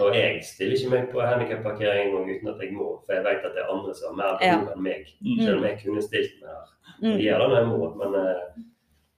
Og 0.00 0.14
jeg 0.16 0.40
stiller 0.44 0.74
ikke 0.76 0.90
meg 0.90 1.10
på 1.12 1.20
handikapparkering 1.22 2.08
engang 2.08 2.30
uten 2.34 2.48
at 2.50 2.62
jeg 2.64 2.72
må, 2.74 2.88
for 3.06 3.14
jeg 3.14 3.24
vet 3.24 3.44
at 3.46 3.52
det 3.54 3.62
er 3.62 3.72
andre 3.74 3.94
som 3.94 4.08
har 4.08 4.16
mer 4.18 4.38
Ja. 4.46 4.56
behov 4.58 4.72
enn 4.76 4.82
meg. 4.82 5.04
Mm. 5.22 5.42
Selv 5.44 5.56
om 5.58 5.64
jeg 5.68 5.80
kunne 5.84 6.02
stilt 6.02 6.40
meg 6.42 6.50
her. 6.50 6.66
Jeg 7.02 7.12
Mm. 7.14 7.20
gjør 7.22 7.38
det 7.38 7.48
når 7.48 7.58
jeg 7.58 7.68
må, 7.68 7.94
men, 8.00 8.14
eh, 8.14 8.62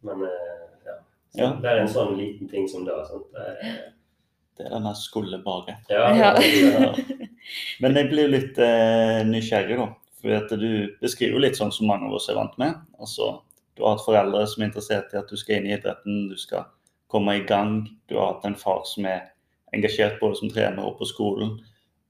men 0.03 0.23
eh, 0.25 0.67
ja. 0.87 0.97
Så 1.33 1.63
Det 1.63 1.71
er 1.71 1.81
en 1.81 1.89
sånn 1.89 2.17
liten 2.19 2.49
ting 2.51 2.69
som 2.69 2.85
det. 2.85 2.93
Sant? 3.09 3.25
Det 3.33 4.67
er, 4.67 4.71
denne 4.71 4.95
skulle 4.97 5.43
bare. 5.45 5.77
ja, 5.89 6.11
Ja. 6.15 6.35
Ja. 6.41 6.95
Men 7.81 7.95
jeg 7.97 8.11
blir 8.11 8.29
litt 8.29 8.59
eh, 8.59 9.25
nysgjerrig, 9.25 9.77
da. 9.79 9.87
For 10.21 10.35
at 10.37 10.51
du 10.61 10.95
beskriver 11.01 11.41
litt 11.41 11.57
sånn 11.57 11.73
som 11.73 11.87
mange 11.87 12.05
av 12.07 12.13
oss 12.13 12.29
er 12.29 12.35
vant 12.35 12.59
med. 12.59 12.75
Altså, 13.01 13.41
du 13.77 13.83
har 13.83 13.97
hatt 13.97 14.05
foreldre 14.05 14.47
som 14.47 14.63
er 14.63 14.67
interessert 14.69 15.15
i 15.15 15.17
at 15.17 15.27
du 15.29 15.37
skal 15.37 15.57
inn 15.57 15.67
i 15.71 15.73
idretten, 15.79 16.29
du 16.29 16.37
skal 16.37 16.67
komme 17.09 17.39
i 17.41 17.45
gang. 17.47 17.89
Du 18.09 18.19
har 18.19 18.35
hatt 18.35 18.45
en 18.45 18.55
far 18.55 18.83
som 18.85 19.07
er 19.07 19.31
engasjert 19.77 20.21
både 20.21 20.37
som 20.41 20.51
trener 20.53 20.85
og 20.85 20.99
på 20.99 21.09
skolen. 21.09 21.57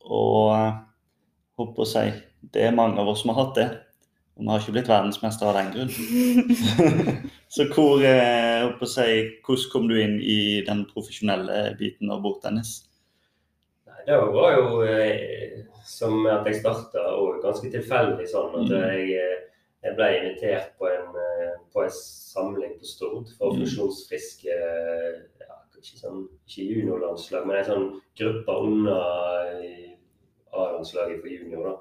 Og 0.07 0.51
eh, 0.57 0.75
håper 1.61 1.85
å 1.85 1.89
si, 1.89 2.07
det 2.55 2.67
er 2.67 2.77
mange 2.77 3.01
av 3.01 3.09
oss 3.13 3.23
som 3.25 3.35
har 3.35 3.45
hatt 3.45 3.57
det. 3.59 3.69
Og 4.41 4.45
vi 4.47 4.49
har 4.55 4.63
ikke 4.63 4.73
blitt 4.73 4.89
verdensmestere 4.89 5.51
av 5.51 5.59
den 5.59 5.73
grunn. 5.75 7.27
Så 7.55 7.67
hvor, 7.75 7.99
eh, 8.07 8.63
håper 8.65 8.87
å 8.87 8.89
si, 8.89 9.09
hvordan 9.45 9.71
kom 9.73 9.89
du 9.91 9.97
inn 10.01 10.17
i 10.23 10.63
den 10.65 10.85
profesjonelle 10.93 11.75
biten 11.81 12.11
av 12.15 12.23
bordtennis? 12.25 12.79
Det 14.07 14.17
var 14.17 14.55
jo 14.57 14.81
eh, 14.87 15.61
som 15.85 16.25
at 16.31 16.47
jeg 16.49 16.63
starta 16.63 17.03
ganske 17.43 17.69
tilfeldig 17.75 18.27
sånn 18.31 18.55
at 18.63 18.71
Mm. 18.71 18.79
jeg, 18.81 19.11
eh, 19.19 19.43
jeg 19.85 19.97
ble 19.99 20.09
invitert 20.17 20.71
på 20.79 20.89
en, 20.89 21.11
eh, 21.21 21.53
på 21.75 21.85
en 21.85 21.91
samling 21.93 22.79
på 22.81 22.87
Stord 22.89 23.29
for 23.37 23.53
Mm. 23.53 23.61
funksjonsfriske 23.61 24.49
eh, 24.57 25.21
ikke, 25.81 25.99
sånn, 26.01 26.29
ikke 26.47 26.67
juniorlandslag, 26.75 27.47
men 27.47 27.57
en 27.57 27.65
sånn 27.71 27.89
gruppe 28.21 28.57
under 28.67 29.01
A-landslaget 30.53 31.21
for 31.23 31.29
junior. 31.33 31.65
da. 31.71 31.77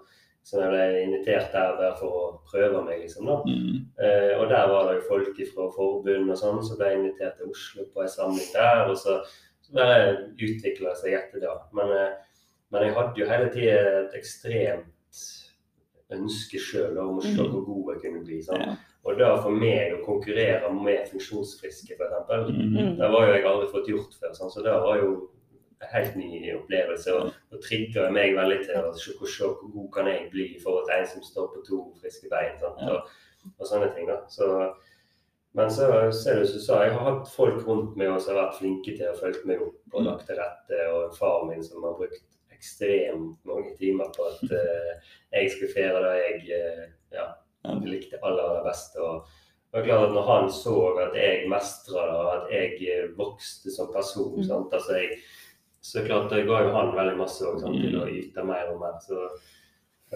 Så 0.50 0.62
jeg 0.62 0.70
ble 0.72 0.84
invitert 1.03 1.51
der 1.53 1.75
bare 1.77 1.96
for 2.00 2.15
å 2.20 2.22
prøve 2.50 2.82
meg, 2.86 3.01
liksom. 3.03 3.25
da. 3.27 3.36
Mm. 3.46 3.82
Eh, 4.01 4.32
og 4.39 4.48
der 4.50 4.68
var 4.72 4.88
det 4.88 4.96
jo 5.01 5.08
folk 5.10 5.41
fra 5.53 5.68
forbund 5.75 6.32
og 6.32 6.38
sånn, 6.39 6.62
så 6.65 6.77
ble 6.79 6.88
jeg 6.94 7.00
invitert 7.03 7.38
til 7.38 7.51
Oslo 7.51 7.86
på 7.94 8.01
en 8.06 8.13
samling 8.13 8.48
der. 8.53 8.86
Og 8.89 8.98
så, 8.98 9.20
så 9.62 9.75
bare 9.75 10.29
utvikla 10.39 10.94
det 10.94 11.01
seg 11.01 11.18
etter 11.20 11.44
det. 11.44 11.53
Men, 11.77 11.91
eh, 11.91 12.15
men 12.72 12.86
jeg 12.88 12.96
hadde 12.98 13.20
jo 13.22 13.27
hele 13.29 13.50
tida 13.53 13.77
et 14.06 14.15
ekstremt 14.18 15.22
ønske 16.15 16.58
sjøl 16.62 16.98
om 16.98 17.20
å 17.20 17.22
se 17.22 17.36
Mhm. 17.36 17.51
hvor 17.51 17.65
god 17.68 17.94
jeg 17.94 18.01
kunne 18.06 18.24
bli. 18.25 18.39
sånn. 18.41 18.62
Ja. 18.65 18.75
Og 19.08 19.15
da 19.20 19.29
for 19.39 19.56
meg 19.56 19.94
å 19.96 20.03
konkurrere 20.06 20.70
med 20.75 21.06
funksjonsfriske, 21.08 21.96
f.eks., 21.96 22.50
Mm. 22.50 22.98
Det 23.00 23.08
var 23.12 23.27
jo 23.27 23.34
jeg 23.34 23.46
aldri 23.46 23.68
fått 23.72 23.88
gjort 23.88 24.13
før. 24.20 24.34
Sånn, 24.36 24.51
Så 24.51 24.63
det 24.63 24.74
var 24.74 24.98
jo 25.00 25.29
en 25.82 25.88
helt 25.94 26.15
ny 26.20 26.51
opplevelse. 26.58 27.13
Og, 27.15 27.32
og 27.53 27.62
trigga 27.63 28.10
meg 28.12 28.36
veldig 28.36 28.60
til 28.65 28.75
å 28.75 28.91
se, 28.98 29.15
hvor- 29.18 29.72
god 29.74 29.89
kan 29.94 30.08
jeg 30.08 30.29
bli 30.32 30.46
i 30.56 30.60
forhold 30.60 30.86
til 30.89 31.00
en 31.00 31.08
som 31.08 31.24
står 31.24 31.48
på 31.56 31.63
to 31.70 31.79
friske 32.01 32.29
bein. 32.29 32.60
Og, 32.63 33.08
og 33.58 33.68
sånne 33.68 33.94
ting. 33.96 34.08
da. 34.08 34.20
Så, 34.27 34.74
men 35.56 35.70
så 35.72 35.88
ser 36.12 36.39
du 36.39 36.46
som 36.46 36.60
du 36.60 36.65
sa, 36.65 36.84
jeg 36.84 36.94
har 36.94 37.08
hatt 37.08 37.32
folk 37.32 37.63
rundt 37.68 37.96
meg 37.98 38.12
som 38.22 38.36
har 38.36 38.44
vært 38.50 38.60
flinke 38.60 38.98
til 38.98 39.08
å 39.10 39.15
følge 39.18 39.46
meg 39.46 39.62
opp 39.63 39.96
og 39.96 40.03
lagt 40.06 40.27
til 40.27 40.36
rette. 40.38 40.82
Og 40.91 41.06
en 41.08 41.15
far 41.18 41.46
min 41.48 41.63
som 41.63 41.84
har 41.88 41.96
brukt 41.98 42.25
ekstremt 42.51 43.39
mange 43.48 43.72
timer 43.79 44.12
på 44.15 44.27
at 44.27 44.44
uh, 44.51 45.13
jeg 45.32 45.51
skulle 45.51 45.72
feire 45.74 46.01
det 46.03 46.15
jeg 46.20 46.60
uh, 46.60 46.84
ja, 47.15 47.27
Ja. 47.69 47.91
likte 47.93 48.19
aller, 48.23 48.43
aller 48.43 48.63
best. 48.65 48.95
Og, 48.97 49.25
jeg 49.69 49.81
var 49.81 49.85
glad 49.85 50.03
at 50.07 50.13
når 50.15 50.25
han 50.27 50.47
så 50.49 50.75
at 50.97 51.13
jeg 51.15 51.49
mestra 51.49 52.05
det, 52.09 52.29
at 52.35 52.47
jeg 52.51 52.88
eh, 52.89 53.11
vokste 53.17 53.71
som 53.71 53.91
person 53.93 54.33
Mm. 54.39 54.43
sant? 54.47 54.73
Altså 54.73 54.97
jeg, 54.97 55.19
Så 55.81 56.01
klart 56.03 56.29
det 56.29 56.45
ga 56.47 56.63
jo 56.63 56.71
han 56.75 56.89
veldig 56.95 57.17
masse 57.17 57.45
også, 57.47 57.69
til 57.71 57.93
å 58.01 58.07
yte 58.11 58.43
mer 58.43 58.67
og 58.73 58.81
mer. 58.81 58.97
Så 58.99 59.29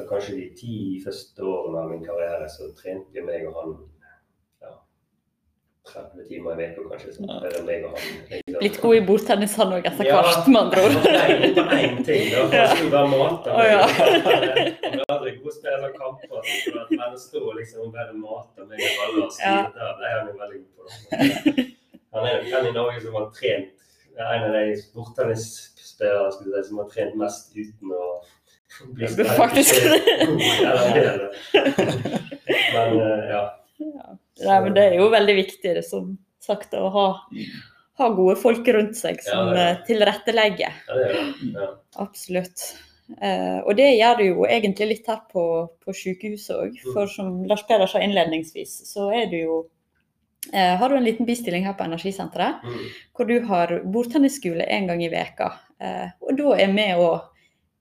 kanskje 0.09 0.35
de 0.35 0.49
ti 0.59 1.01
første 1.05 1.39
årene 1.39 1.79
av 1.83 1.89
min 1.89 2.03
karriere 2.03 2.49
så 2.49 2.67
trente 2.75 3.13
jeg 3.15 3.23
meg 3.23 3.47
og 3.47 3.53
han 3.61 3.77
30 5.93 6.25
timer 6.27 6.57
i 6.61 6.63
uka, 6.73 6.83
kanskje. 6.89 7.11
Sånn. 7.15 7.27
Ja. 7.29 7.35
Meg 7.67 7.79
og 7.85 7.89
han. 7.93 7.99
liksom. 8.29 8.57
Blitt 8.59 8.77
god 8.81 8.95
i 8.97 9.01
bordtennis 9.07 9.53
han 9.61 9.69
òg 9.77 9.83
etter 9.89 10.05
hvert, 10.09 10.45
med 10.49 10.59
andre 10.63 10.79
ord. 10.87 10.95
Ja, 11.13 11.19
på 11.57 11.63
én 11.77 11.97
ting, 12.07 12.25
da. 12.33 12.39
Mate 13.11 13.49
ja. 13.69 13.83
Han 13.93 14.93
ble 14.97 15.05
aldri 15.13 15.29
god 15.43 15.53
spiller 15.57 15.83
av 15.87 15.91
kamper, 15.99 16.41
men 16.89 17.05
å 17.05 17.07
stå 17.21 17.41
liksom 17.59 17.79
og 17.85 17.89
bare 17.93 18.13
mate 18.17 18.59
meg 18.67 18.79
og 19.21 19.29
styre, 19.35 19.69
ble 19.99 20.07
han 20.15 20.25
jo 20.31 20.35
veldig 20.41 20.59
god 20.63 20.73
på. 20.75 20.83
Han 22.13 22.21
er 22.29 22.35
den 22.49 22.65
i 22.69 22.71
Norge 22.75 22.99
som 23.05 23.13
har 23.17 23.25
trent 23.37 23.69
en 24.13 24.43
av 24.45 24.51
de 24.53 24.63
bordtennisspillerne 24.93 26.61
som 26.67 26.75
har 26.83 26.87
trent 26.93 27.15
mest 27.17 27.43
uten 27.57 27.87
å 27.93 27.95
bli 28.93 29.05
sterk. 29.09 29.33
faktisk-. 29.37 29.81
Men 32.73 32.99
eh, 32.99 33.29
ja. 33.29 33.43
Nei, 34.41 34.61
men 34.65 34.73
det 34.73 34.83
er 34.89 34.95
jo 34.97 35.09
veldig 35.13 35.35
viktig, 35.37 35.75
det 35.77 35.83
som 35.85 36.17
sagt, 36.41 36.73
å 36.73 36.87
ha, 36.89 37.03
ha 38.01 38.07
gode 38.17 38.35
folk 38.41 38.67
rundt 38.73 38.97
seg 38.97 39.21
som 39.21 39.51
Ja, 39.53 39.59
ja. 39.59 39.67
eh, 39.75 39.83
tilrettelegger. 39.85 40.79
ja, 40.87 40.95
det. 40.97 41.51
Ja. 41.53 41.67
Absolutt. 42.01 42.63
Eh, 43.21 43.59
og 43.67 43.75
det 43.77 43.91
gjør 43.97 44.17
du 44.17 44.23
jo 44.25 44.45
egentlig 44.47 44.87
litt 44.89 45.07
her 45.11 45.19
på, 45.31 45.43
på 45.83 45.93
sykehuset 45.93 46.55
òg. 46.55 46.79
Mm. 46.81 46.93
For 46.95 47.07
som 47.11 47.43
Lars 47.45 47.61
Peder 47.67 47.85
sa 47.91 48.01
innledningsvis, 48.01 48.73
så 48.89 49.09
er 49.13 49.27
du 49.29 49.37
jo 49.37 49.57
eh, 50.53 50.73
har 50.79 50.89
du 50.89 50.95
en 50.97 51.03
liten 51.05 51.27
bistilling 51.29 51.67
her 51.67 51.77
på 51.77 51.85
Energisenteret, 51.85 52.63
Mm. 52.63 52.87
hvor 53.13 53.27
du 53.29 53.35
har 53.51 53.75
bordtennisskole 53.85 54.65
en 54.65 54.87
gang 54.89 55.03
i 55.03 55.11
veka. 55.13 55.51
Eh, 55.83 56.09
og 56.21 56.37
da 56.39 56.55
er 56.63 56.73
vi 56.73 56.89
òg 56.95 57.29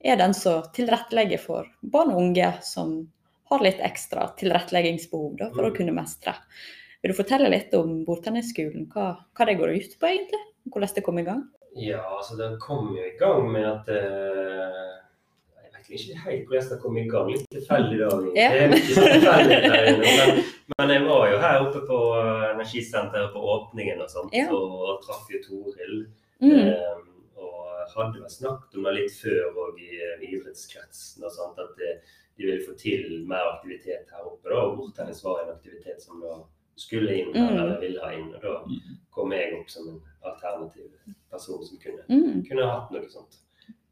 er 0.05 0.17
den 0.19 0.35
som 0.35 0.63
tilrettelegger 0.75 1.39
for 1.39 1.67
barn 1.83 2.11
og 2.13 2.19
unge 2.27 2.53
som 2.67 2.97
har 3.53 3.65
litt 3.65 3.81
ekstra 3.85 4.29
tilretteleggingsbehov 4.41 5.37
da, 5.39 5.51
for 5.55 5.69
å 5.69 5.71
Mm. 5.73 5.77
kunne 5.77 5.95
mestre. 5.97 6.35
Vil 7.03 7.13
du 7.13 7.17
fortelle 7.19 7.49
litt 7.51 7.73
om 7.75 8.05
bordtennisskolen, 8.07 8.89
hva, 8.93 9.07
hva 9.35 9.47
det 9.49 9.59
går 9.59 9.75
ut 9.77 9.95
på 9.99 10.07
egentlig? 10.11 10.43
Hvordan 10.71 10.95
det 10.95 11.03
kom 11.05 11.19
i 11.19 11.25
gang? 11.27 11.43
Ja, 11.75 12.03
altså 12.19 12.37
den 12.39 12.59
kom 12.61 12.93
jo 12.95 13.03
i 13.03 13.17
gang 13.19 13.47
med 13.51 13.65
at 13.65 13.89
uh, 13.89 14.99
Jeg 15.65 15.73
vet 15.73 15.89
ikke 15.89 16.19
helt 16.27 16.49
hvordan 16.49 16.69
det 16.71 16.79
kom 16.83 16.99
i 17.01 17.05
gang. 17.09 17.31
Litt 17.33 17.47
tilfeldig 17.51 17.99
da. 18.03 18.11
Ja. 18.39 18.49
Det 18.53 18.61
er 18.63 18.75
sånn 18.93 19.09
tilfeldig 19.17 19.59
der 19.65 19.89
inne. 19.91 20.13
Men, 20.19 20.45
men 20.79 20.93
jeg 20.95 21.07
var 21.09 21.25
jo 21.33 21.39
her 21.43 21.57
oppe 21.65 21.81
på 21.89 21.99
eh, 22.21 22.45
Energisenteret 22.53 23.33
på 23.35 23.41
åpningen 23.57 24.03
og 24.05 24.11
sånt, 24.13 24.37
Ja. 24.37 24.47
og 24.55 25.01
traff 25.03 25.27
jo 25.33 25.41
Toril. 25.49 25.97
Mm. 26.45 26.71
Um, 26.71 27.09
og 27.43 27.91
hadde 27.97 28.21
vel 28.23 28.31
snakket 28.31 28.79
om 28.79 28.87
det 28.87 28.95
litt 29.01 29.17
før 29.19 29.59
òg 29.67 29.81
i, 29.83 29.91
idrettskretsen 30.31 31.25
og 31.27 31.33
sånt, 31.35 31.59
at 31.59 31.83
eh, 31.83 31.99
de 32.37 32.45
ville 32.47 32.65
få 32.67 32.75
til 32.79 33.25
mer 33.29 33.45
aktivitet 33.57 34.09
her 34.11 34.25
oppe. 34.27 34.49
da, 34.49 34.57
og 34.57 34.77
Bordtennis 34.79 35.25
var 35.25 35.43
en 35.45 35.55
aktivitet 35.55 36.03
som 36.03 36.21
da 36.21 36.39
skulle 36.77 37.15
inn 37.15 37.35
her, 37.35 37.51
Mm. 37.53 37.59
eller 37.62 37.81
ville 37.81 38.01
ha 38.01 38.11
inn. 38.12 38.35
og 38.35 38.43
Da 38.43 38.65
kom 39.11 39.33
jeg 39.33 39.53
opp 39.61 39.69
som 39.71 39.89
en 39.89 40.01
alternativ 40.25 40.91
person 41.31 41.65
som 41.65 41.79
kunne, 41.79 42.03
Mm. 42.09 42.45
kunne 42.49 42.67
hatt 42.71 42.91
noe 42.91 43.09
sånt. 43.09 43.37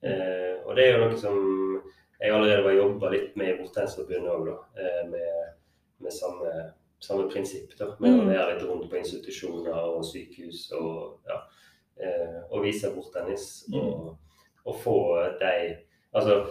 Eh, 0.02 0.56
og 0.66 0.76
det 0.76 0.84
er 0.86 0.98
jo 0.98 1.04
noe 1.08 1.16
som 1.16 1.82
jeg 2.20 2.32
allerede 2.32 2.64
var 2.64 2.72
jobba 2.72 3.10
litt 3.10 3.36
med 3.36 3.48
i 3.48 3.58
Bordtennisforbundet 3.62 4.30
òg, 4.30 4.46
da. 4.46 4.82
Eh, 4.82 5.08
med, 5.10 5.52
med 6.00 6.10
samme, 6.12 6.72
samme 7.00 7.30
prinsipp, 7.30 7.76
da. 7.78 7.94
Med 8.00 8.10
Mm. 8.10 8.20
å 8.20 8.26
være 8.26 8.54
litt 8.54 8.62
rundt 8.68 8.90
på 8.90 8.96
institusjoner 8.96 9.74
og 9.74 10.02
sykehus 10.04 10.72
og 10.72 11.18
ja. 11.28 11.40
Eh, 12.02 12.42
og 12.50 12.62
vise 12.64 12.88
bordtennis. 12.94 13.64
Og, 13.74 14.16
og 14.64 14.74
få 14.76 15.38
de 15.38 15.76
Altså 16.14 16.46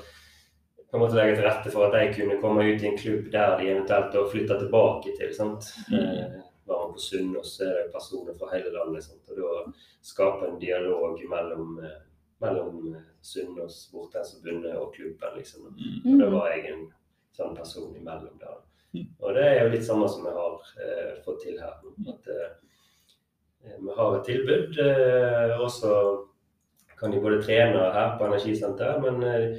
på 0.90 0.98
en 0.98 1.02
måte 1.04 1.16
legge 1.18 1.36
til 1.38 1.46
rette 1.46 1.72
for 1.72 1.86
at 1.86 1.94
de 1.94 2.14
kunne 2.16 2.40
komme 2.42 2.64
ut 2.66 2.82
i 2.84 2.88
en 2.90 2.98
klubb 2.98 3.32
der 3.32 3.58
de 3.60 3.68
eventuelt 3.70 4.14
da 4.14 4.24
flytta 4.32 4.58
tilbake 4.60 5.16
til. 5.20 5.34
sant? 5.36 5.64
Mm. 5.92 6.42
var 6.70 6.84
man 6.86 6.94
på 6.94 7.00
Sunnaas, 7.02 7.60
er 7.62 7.74
det 7.74 7.92
personer 7.94 8.34
fra 8.38 8.50
hele 8.54 8.70
landet. 8.74 9.04
sant? 9.04 9.30
Og 9.30 9.38
da 9.38 9.72
skape 10.02 10.48
en 10.48 10.60
dialog 10.62 11.20
mellom, 11.30 11.80
eh, 11.84 12.00
mellom 12.42 12.96
eh, 12.96 13.02
Sunnaas, 13.22 13.90
Bordtennisforbundet 13.94 14.76
og 14.78 14.94
klubben. 14.94 15.38
liksom. 15.38 15.66
Og 15.66 15.74
da 16.20 16.26
Mm. 16.26 16.34
var 16.34 16.48
jeg 16.52 16.72
en 16.74 16.94
sånn 17.38 17.56
person 17.56 17.96
imellom 17.96 18.38
der. 18.40 18.58
Mm. 18.94 19.08
Og 19.22 19.34
det 19.34 19.44
er 19.44 19.64
jo 19.64 19.70
litt 19.70 19.86
samme 19.86 20.08
som 20.10 20.24
vi 20.24 20.30
har 20.30 20.54
eh, 20.82 21.22
fått 21.26 21.42
til 21.42 21.60
her. 21.60 21.74
At 22.10 22.28
eh, 22.28 22.50
vi 23.82 23.92
har 23.98 24.16
et 24.20 24.26
tilbud, 24.26 24.78
eh, 24.80 25.60
og 25.62 25.70
så 25.70 26.26
kan 27.00 27.12
de 27.12 27.20
både 27.20 27.42
trene 27.44 27.92
her 27.94 28.18
på 28.18 28.26
Energisenteret, 28.26 29.02
men 29.02 29.24
eh, 29.24 29.58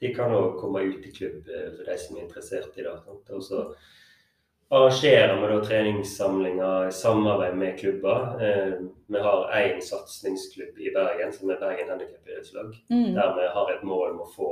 de 0.00 0.14
kan 0.14 0.32
òg 0.34 0.56
komme 0.60 0.82
ut 0.82 1.06
i 1.06 1.12
klubb 1.14 1.48
eh, 1.48 1.68
for 1.76 1.84
de 1.88 1.98
som 1.98 2.16
er 2.16 2.24
interessert 2.26 2.78
i 2.78 2.82
det. 2.86 2.94
Og 3.30 3.42
så 3.42 3.64
arrangerer 4.74 5.34
vi 5.40 5.48
da 5.52 5.60
treningssamlinger 5.64 6.88
i 6.88 6.92
samarbeid 6.92 7.56
med 7.56 7.78
klubber. 7.78 8.42
Eh, 8.42 8.74
vi 9.06 9.18
har 9.26 9.50
én 9.60 9.80
satsingsklubb 9.80 10.78
i 10.78 10.92
Bergen, 10.94 11.32
som 11.32 11.50
er 11.50 11.60
Bergen 11.60 11.88
Handikapidrettslag 11.92 12.74
Mm. 12.90 13.14
der 13.14 13.34
vi 13.36 13.48
har 13.54 13.70
et 13.72 13.84
mål 13.84 14.10
om 14.12 14.20
å 14.20 14.32
få 14.36 14.50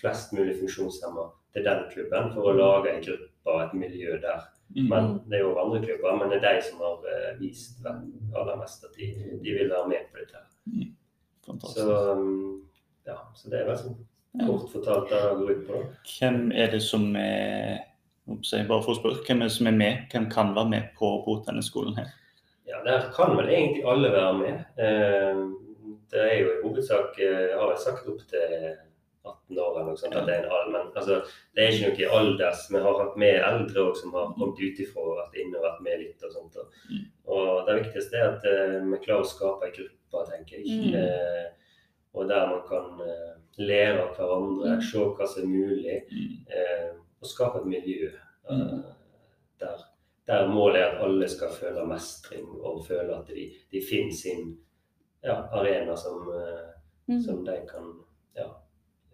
flest 0.00 0.32
mulig 0.32 0.58
funksjonshemma 0.58 1.30
til 1.54 1.64
den 1.64 1.84
klubben 1.92 2.32
for 2.34 2.50
å 2.50 2.56
lage 2.56 2.90
en 2.90 3.02
gruppe 3.02 3.46
og 3.46 3.62
et 3.62 3.74
miljø 3.74 4.18
der. 4.20 4.40
Mm. 4.76 4.88
Men 4.88 5.20
Det 5.28 5.38
er 5.38 5.42
jo 5.42 5.58
andre 5.58 5.82
klubber, 5.82 6.16
men 6.16 6.30
det 6.30 6.44
er 6.44 6.54
de 6.54 6.62
som 6.62 6.78
har 6.78 6.98
eh, 7.06 7.38
vist 7.40 7.82
det 7.82 7.92
aller 8.34 8.56
mest 8.56 8.84
at 8.84 8.96
de, 8.96 9.06
de 9.42 9.50
vil 9.58 9.70
være 9.70 9.88
med 9.88 10.08
på 10.12 10.18
dette. 10.18 10.38
Mm. 10.66 10.96
Så, 11.60 12.12
um, 12.12 12.66
ja, 13.06 13.16
så 13.34 13.50
det 13.50 13.60
er 13.60 13.66
vel 13.68 13.76
sånn 13.76 13.98
kort 14.42 14.70
fortalt 14.72 15.10
det 15.10 15.20
det 15.22 15.34
går 15.38 15.50
ut 15.50 15.66
på. 15.68 15.82
Hvem 16.18 16.52
er 16.54 16.70
det 16.70 16.82
som 16.82 17.14
er 17.16 17.78
jeg 18.26 18.66
bare 18.68 18.82
for 18.82 18.94
å 18.94 18.98
spørre, 18.98 19.20
hvem 19.26 19.42
er 19.44 19.50
det 19.50 19.56
som 19.58 19.66
er 19.68 19.76
med? 19.76 20.06
Hvem 20.12 20.30
kan 20.32 20.54
være 20.56 20.68
med 20.70 20.82
på 20.98 21.10
bordtennisskolen 21.26 21.96
her? 21.98 22.08
Ja, 22.66 22.80
Der 22.84 23.10
kan 23.12 23.36
vel 23.36 23.48
egentlig 23.52 23.84
alle 23.86 24.10
være 24.12 24.38
med. 24.38 24.64
Eh, 24.78 25.44
Det 26.14 26.20
er 26.20 26.38
jo 26.40 26.48
i 26.52 26.62
hovedsak 26.62 27.16
har 27.18 27.70
Jeg 27.70 27.78
sagt 27.78 28.08
opp 28.08 28.20
til 28.28 28.76
18 29.24 29.58
år 29.58 29.70
eller 29.74 29.84
noe 29.88 29.96
sånt. 29.96 30.14
at 30.14 30.26
Det 30.26 30.34
er 30.34 30.44
en 30.44 30.52
allmenn, 30.52 30.92
altså 30.96 31.22
det 31.56 31.64
er 31.64 31.72
ikke 31.72 32.08
noe 32.08 32.18
alders. 32.20 32.68
Vi 32.70 32.78
har 32.78 32.98
hatt 33.04 33.16
med 33.16 33.34
eldre 33.42 33.80
også, 33.90 34.00
som 34.02 34.12
har 34.12 34.34
kommet 34.38 34.58
utifra 34.60 35.00
og 35.00 35.16
vært 35.18 35.38
inne 35.40 35.56
og 35.58 35.64
vært 35.64 35.80
med 35.82 35.98
litt. 36.00 36.22
Og 36.24 36.32
sånt. 36.32 36.56
Og, 36.56 36.66
Mm. 36.90 37.66
det 37.66 37.84
viktigste 37.84 38.14
er 38.16 38.28
at 38.36 38.44
eh, 38.44 38.80
vi 38.84 38.96
klarer 39.04 39.22
å 39.24 39.26
skape 39.26 39.64
en 39.64 39.72
gruppe, 39.72 40.26
tenker 40.30 40.56
jeg. 40.58 40.66
Mm. 40.66 40.94
Og 42.14 42.28
der 42.28 42.46
man 42.50 42.60
kan 42.68 43.00
eh, 43.06 43.32
lære 43.58 44.02
av 44.02 44.14
hverandre, 44.16 44.74
Mm. 44.76 44.82
se 44.82 44.98
hva 44.98 45.26
som 45.26 45.42
er 45.42 45.46
mulig. 45.46 45.96
Mm. 46.10 46.46
eh, 46.58 46.90
og 47.20 47.26
skape 47.30 47.58
et 47.58 47.66
miljø 47.66 48.10
eh, 48.50 48.56
Mm. 48.56 48.82
der, 49.60 49.82
der 50.26 50.48
målet 50.48 50.80
er 50.80 50.86
at 50.92 51.04
alle 51.04 51.28
skal 51.28 51.48
føle 51.52 51.86
mestring 51.86 52.46
og 52.60 52.84
føle 52.86 53.16
at 53.16 53.26
de, 53.28 53.50
de 53.72 53.80
finner 53.90 54.12
sin 54.12 54.56
ja, 55.24 55.34
arena 55.52 55.96
som, 55.96 56.28
eh, 56.34 57.20
som 57.24 57.44
de 57.44 57.56
kan 57.70 57.90
ja, 58.36 58.48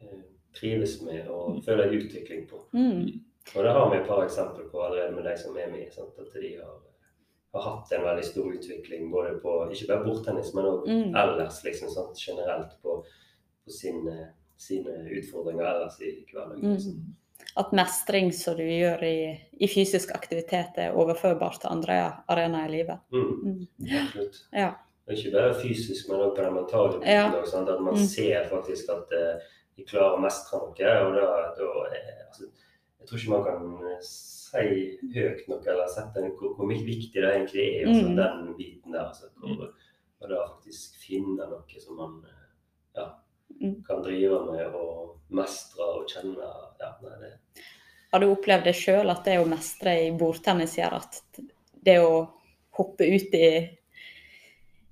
eh, 0.02 0.20
trives 0.54 1.00
med 1.02 1.28
og 1.28 1.62
føle 1.64 1.88
utvikling 1.96 2.48
på. 2.50 2.56
Og 3.56 3.64
det 3.64 3.72
har 3.72 3.90
vi 3.90 3.96
et 3.96 4.06
par 4.06 4.22
eksempler 4.24 4.68
på 4.70 4.82
allerede 4.82 5.14
med 5.14 5.24
de 5.24 5.36
som 5.38 5.56
er 5.56 5.70
med. 5.70 5.92
Sant? 5.92 6.18
At 6.18 6.34
de 6.42 6.56
har, 6.56 6.76
har 7.52 7.62
hatt 7.62 7.92
en 7.92 8.04
veldig 8.04 8.24
stor 8.24 8.52
utvikling 8.54 9.10
både 9.10 9.38
på 9.42 9.54
ikke 9.72 9.86
bare 9.88 10.04
bordtennis, 10.04 10.52
men 10.54 10.64
òg 10.64 10.84
Mm. 10.86 11.14
ellers 11.16 11.62
liksom, 11.64 11.88
sant? 11.90 12.18
generelt 12.18 12.76
på, 12.82 13.00
på 13.64 13.70
sine, 13.70 14.32
sine 14.56 14.92
utfordringer 15.18 15.64
ellers 15.66 16.00
i 16.00 16.12
hverdagen. 16.32 16.62
liksom. 16.74 16.92
Mm. 16.92 17.16
At 17.56 17.72
mestring 17.72 18.32
som 18.32 18.56
du 18.56 18.62
gjør 18.62 19.02
i, 19.02 19.40
i 19.60 19.66
fysisk 19.66 20.12
aktivitet, 20.14 20.76
er 20.78 20.92
overførbart 20.94 21.60
til 21.60 21.70
andre 21.72 21.96
arenaer 22.28 22.68
i 22.68 22.76
livet. 22.76 22.98
Mm. 23.12 23.32
Mm. 23.44 23.66
Absolutt. 24.04 24.44
Ja. 24.52 24.70
Ikke 25.10 25.32
bare 25.32 25.54
fysisk, 25.58 26.08
men 26.08 26.20
også 26.20 26.36
på 26.36 26.42
den 26.44 26.54
mentale 26.54 26.92
biten. 26.92 27.08
Ja. 27.10 27.30
også? 27.40 27.64
At 27.66 27.80
man 27.82 27.94
Mm. 27.94 28.06
ser 28.06 28.48
faktisk 28.48 28.88
at 28.94 29.10
uh, 29.10 29.40
de 29.76 29.82
klarer 29.84 30.14
å 30.18 30.20
mestre 30.22 30.58
noe. 30.58 30.68
og 30.70 31.14
da, 31.16 31.26
da 31.56 31.70
er, 31.90 32.26
altså, 32.28 32.44
Jeg 33.00 33.08
tror 33.08 33.18
ikke 33.18 33.30
man 33.30 33.44
kan 33.44 33.90
eh, 33.90 33.98
si 34.50 34.98
høyt 35.14 35.46
nok 35.48 35.66
eller 35.70 35.88
sette 35.92 36.20
en, 36.24 36.32
hvor, 36.38 36.54
hvor 36.58 36.66
mye 36.70 36.82
viktig 36.86 37.22
det 37.22 37.30
egentlig 37.30 37.64
er, 37.80 37.88
altså, 37.88 38.08
Mm. 38.08 38.16
den 38.18 38.54
biten 38.58 38.92
der. 38.96 39.06
Altså, 39.08 39.30
hvor, 39.38 39.72
og 40.20 40.28
da 40.28 40.40
faktisk 40.48 40.96
finne 41.00 41.46
noe 41.48 41.80
som 41.80 41.96
man 41.96 42.16
eh, 42.26 42.46
ja, 43.00 43.08
Mm. 43.60 43.82
kan 43.84 44.02
drive 44.02 44.38
med 44.52 44.74
og 44.78 45.16
mestre 45.36 45.84
og 45.84 46.06
kjenne. 46.08 46.46
Ja, 46.80 46.92
nei, 47.02 47.16
det, 47.20 47.32
Har 48.12 48.20
du 48.20 48.26
opplevd 48.32 48.64
det 48.64 48.74
sjøl, 48.74 49.10
at 49.10 49.24
det 49.24 49.38
å 49.38 49.46
mestre 49.46 49.92
i 50.06 50.10
bordtennis 50.16 50.76
gjør 50.78 50.94
at 50.96 51.18
det 51.84 51.98
å 52.02 52.28
hoppe 52.78 53.04
ut 53.06 53.34
i 53.34 53.50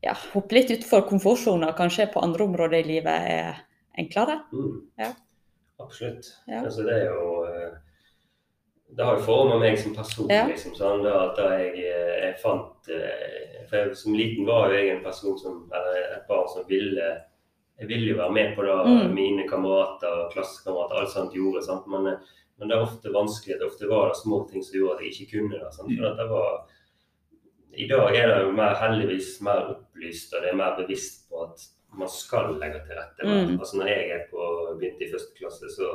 ja, 0.03 0.13
hoppe 0.35 0.55
litt 0.55 0.71
utenfor 0.71 1.07
komfortsona, 1.09 1.73
kanskje 1.79 2.07
på 2.13 2.21
andre 2.23 2.45
områder 2.45 2.79
i 2.79 2.87
livet, 2.87 3.31
er 3.31 3.65
enklere? 3.99 4.41
mm, 4.53 4.77
Ja. 4.99 5.13
Absolutt. 5.81 6.27
Ja. 6.47 6.63
Altså, 6.65 6.83
det 6.87 6.95
er 6.95 7.05
jo 7.11 7.45
eh, 7.47 7.75
det 8.97 9.05
har 9.05 9.19
jo 9.19 9.25
formet 9.27 9.61
meg 9.61 9.79
som 9.79 9.93
person. 9.95 10.31
Ja. 10.33 10.47
liksom, 10.49 10.73
sånn, 10.75 11.03
da, 11.05 11.29
at 11.29 11.37
da 11.37 11.49
jeg, 11.61 11.75
eh, 11.85 12.15
jeg 12.25 12.39
fant 12.43 12.89
eh, 12.89 13.65
for 13.69 13.77
jeg, 13.77 13.97
Som 14.01 14.15
liten 14.17 14.47
var 14.49 14.71
jo 14.71 14.79
jeg 14.79 14.95
en 14.97 15.03
person 15.05 15.37
som, 15.39 15.59
eller 15.77 15.99
et 16.17 16.25
barn 16.29 16.49
som 16.49 16.65
ville 16.69 17.11
Jeg 17.79 17.89
ville 17.91 18.09
jo 18.11 18.17
være 18.19 18.33
med 18.33 18.57
på 18.57 18.65
det 18.65 18.75
Mm. 18.89 19.13
mine 19.15 19.45
kamerater 19.49 20.09
og 20.25 20.33
klassekamerater 20.33 20.99
alt 20.99 21.13
sånt 21.13 21.35
gjorde. 21.37 21.63
Sant? 21.63 21.87
Men, 21.87 22.07
eh, 22.07 22.19
men 22.59 22.69
det 22.69 22.77
er 22.77 22.83
ofte 22.83 23.13
vanskelig. 23.15 23.61
Ofte 23.63 23.87
var 23.87 24.09
det 24.09 24.17
små 24.19 24.41
ting 24.51 24.65
som 24.65 24.75
gjorde 24.81 24.97
at 24.97 25.05
jeg 25.05 25.13
ikke 25.15 25.39
kunne 25.39 25.61
det. 25.61 25.75
Sant? 25.77 25.93
For 25.95 26.07
at 26.09 26.17
det 26.19 26.29
var, 26.33 26.65
I 27.79 27.87
dag 27.87 28.17
er 28.17 28.27
det 28.33 28.41
jo 28.43 28.53
mer, 28.57 28.75
heldigvis 28.75 29.41
mer 29.47 29.69
opplyst, 29.77 30.33
og 30.35 30.43
det 30.43 30.51
er 30.51 30.57
mer 30.59 30.75
bevisst 30.81 31.29
på 31.31 31.45
at 31.45 31.69
man 31.95 32.09
skal 32.09 32.57
legge 32.59 32.81
til 32.87 32.97
rette. 32.99 33.23
Mm. 33.23 33.61
Altså 33.61 33.77
når 33.79 33.87
jeg 33.93 34.11
er 34.11 34.25
på, 34.33 34.49
begynte 34.81 35.05
i 35.07 35.13
første 35.13 35.39
klasse, 35.39 35.71
så 35.77 35.93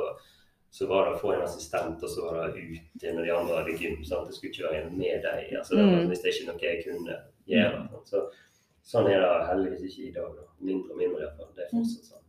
så 0.74 0.86
var 0.90 1.04
det 1.06 1.14
å 1.14 1.20
få 1.20 1.32
en 1.36 1.44
assistent, 1.44 2.02
og 2.02 2.10
så 2.10 2.24
var 2.26 2.48
det 2.50 2.62
ute 2.66 3.12
når 3.14 3.26
de 3.28 3.32
andre 3.34 3.58
hadde 3.60 3.76
gym. 3.78 4.00
Sant? 4.04 4.26
Det 4.26 4.34
skulle 4.34 4.50
ikke 4.50 4.64
være 4.72 4.80
en 4.88 4.96
med 4.98 5.20
deg. 5.22 5.52
Altså, 5.58 5.76
det 5.76 5.84
var, 5.84 6.00
Mm. 6.00 6.08
hvis 6.10 6.22
det 6.24 6.32
ikke 6.32 6.42
er 6.42 6.48
noe 6.50 6.64
jeg 6.64 6.80
kunne 6.86 7.18
gjøre. 7.52 7.82
Sant? 7.92 8.08
Så, 8.10 8.22
sånn 8.92 9.06
er 9.12 9.20
det 9.22 9.46
heldigvis 9.50 9.84
ikke 9.86 10.08
i 10.08 10.14
dag. 10.16 10.32
Da. 10.40 10.46
Mindre 10.70 10.90
og 10.96 10.98
mindre 10.98 11.20
iallfall. 11.22 11.52
Det 11.54 11.62
er 11.66 11.70
fortsatt 11.76 12.08
sånn. 12.10 12.24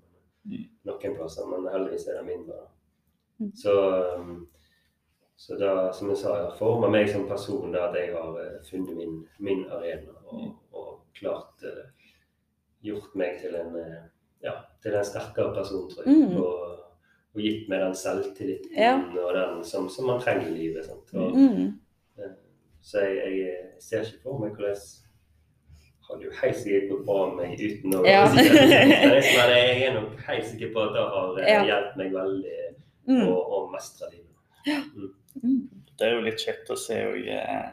Mm. 0.46 0.68
Noen 0.86 1.16
plasser, 1.18 1.48
men 1.50 1.72
heldigvis 1.74 2.08
er 2.08 2.20
det 2.20 2.25
mindre. 2.30 2.60
Da. 2.60 2.68
Mm. 3.40 3.52
Så, 3.64 3.74
um, 4.20 4.48
så 5.36 5.58
da, 5.60 5.74
som 5.92 6.10
jeg 6.14 6.18
sa, 6.22 6.38
jeg 6.44 6.58
former 6.62 6.94
meg 6.94 7.10
som 7.10 7.25
person 7.28 7.74
da, 7.74 7.90
at 7.90 7.98
jeg 7.98 8.14
har 8.14 8.38
eh, 8.44 8.62
funnet 8.70 8.96
min, 8.96 9.18
min 9.40 9.66
arena 9.74 10.14
og, 10.30 10.54
og 10.72 11.02
klart 11.18 11.66
uh, 11.66 11.82
gjort 12.86 13.18
meg 13.18 13.42
til 13.42 13.58
en, 13.58 13.74
uh, 13.75 14.06
ja, 14.46 14.54
til 14.86 14.94
en 14.94 15.04
sterkere 15.06 15.50
person, 15.58 15.90
tror 15.90 16.06
jeg. 16.06 16.14
Mm. 16.30 16.85
Og, 17.36 17.42
gitt 17.44 17.68
meg 17.70 17.82
den 17.84 17.96
selvtilliten 18.00 18.77
Ja. 18.80 18.94
og 19.20 19.34
den 19.36 19.63
som, 19.68 19.89
som 19.92 20.06
man 20.08 20.22
trenger 20.24 20.48
i 20.48 20.56
livet. 20.58 20.86
Sant? 20.86 21.13
Og, 21.13 21.34
Mm. 21.36 21.74
eh, 22.18 22.32
så 22.82 23.00
jeg, 23.04 23.38
jeg, 23.42 23.58
ser 23.80 24.01
ikke 24.08 24.22
for 24.24 24.39
meg 24.39 24.56
hvordan 24.56 24.77
hadde 26.08 26.24
jo 26.24 26.32
helt 26.42 26.58
sikkert 26.58 26.89
gått 26.92 27.06
bra 27.06 27.22
med 27.34 27.36
meg 27.50 27.60
uten 27.60 27.96
å 27.98 28.04
Ja. 28.06 28.25
Men 28.36 29.22
jeg 29.22 29.82
er 29.88 29.94
nok 30.00 30.20
helt 30.27 30.46
sikker 30.48 30.72
på 30.74 30.84
at 30.86 30.94
det 30.96 31.06
har 31.15 31.39
eh, 31.39 31.50
Ja. 31.51 31.63
hjulpet 31.65 31.98
meg 31.98 32.12
veldig 32.13 32.60
Mm. 33.08 33.27
å, 33.30 33.34
å 33.38 33.72
mestre 33.72 34.08
livet. 34.10 34.32
Mm. 35.44 35.70
Det 36.00 36.08
er 36.08 36.13
jo 36.15 36.22
litt 36.25 36.39
kjekt 36.42 36.70
å 36.74 36.77
se 36.77 36.96
òg 37.06 37.27
eh, 37.27 37.68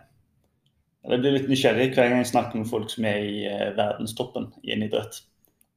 Jeg 1.09 1.21
blir 1.21 1.33
litt 1.33 1.49
nysgjerrig 1.49 1.95
hver 1.95 2.09
gang 2.11 2.19
jeg 2.21 2.28
snakker 2.31 2.59
med 2.61 2.69
folk 2.71 2.90
som 2.90 3.04
er 3.09 3.19
i 3.25 3.38
verdenstoppen 3.78 4.52
i 4.62 4.73
en 4.73 4.83
idrett. 4.87 5.23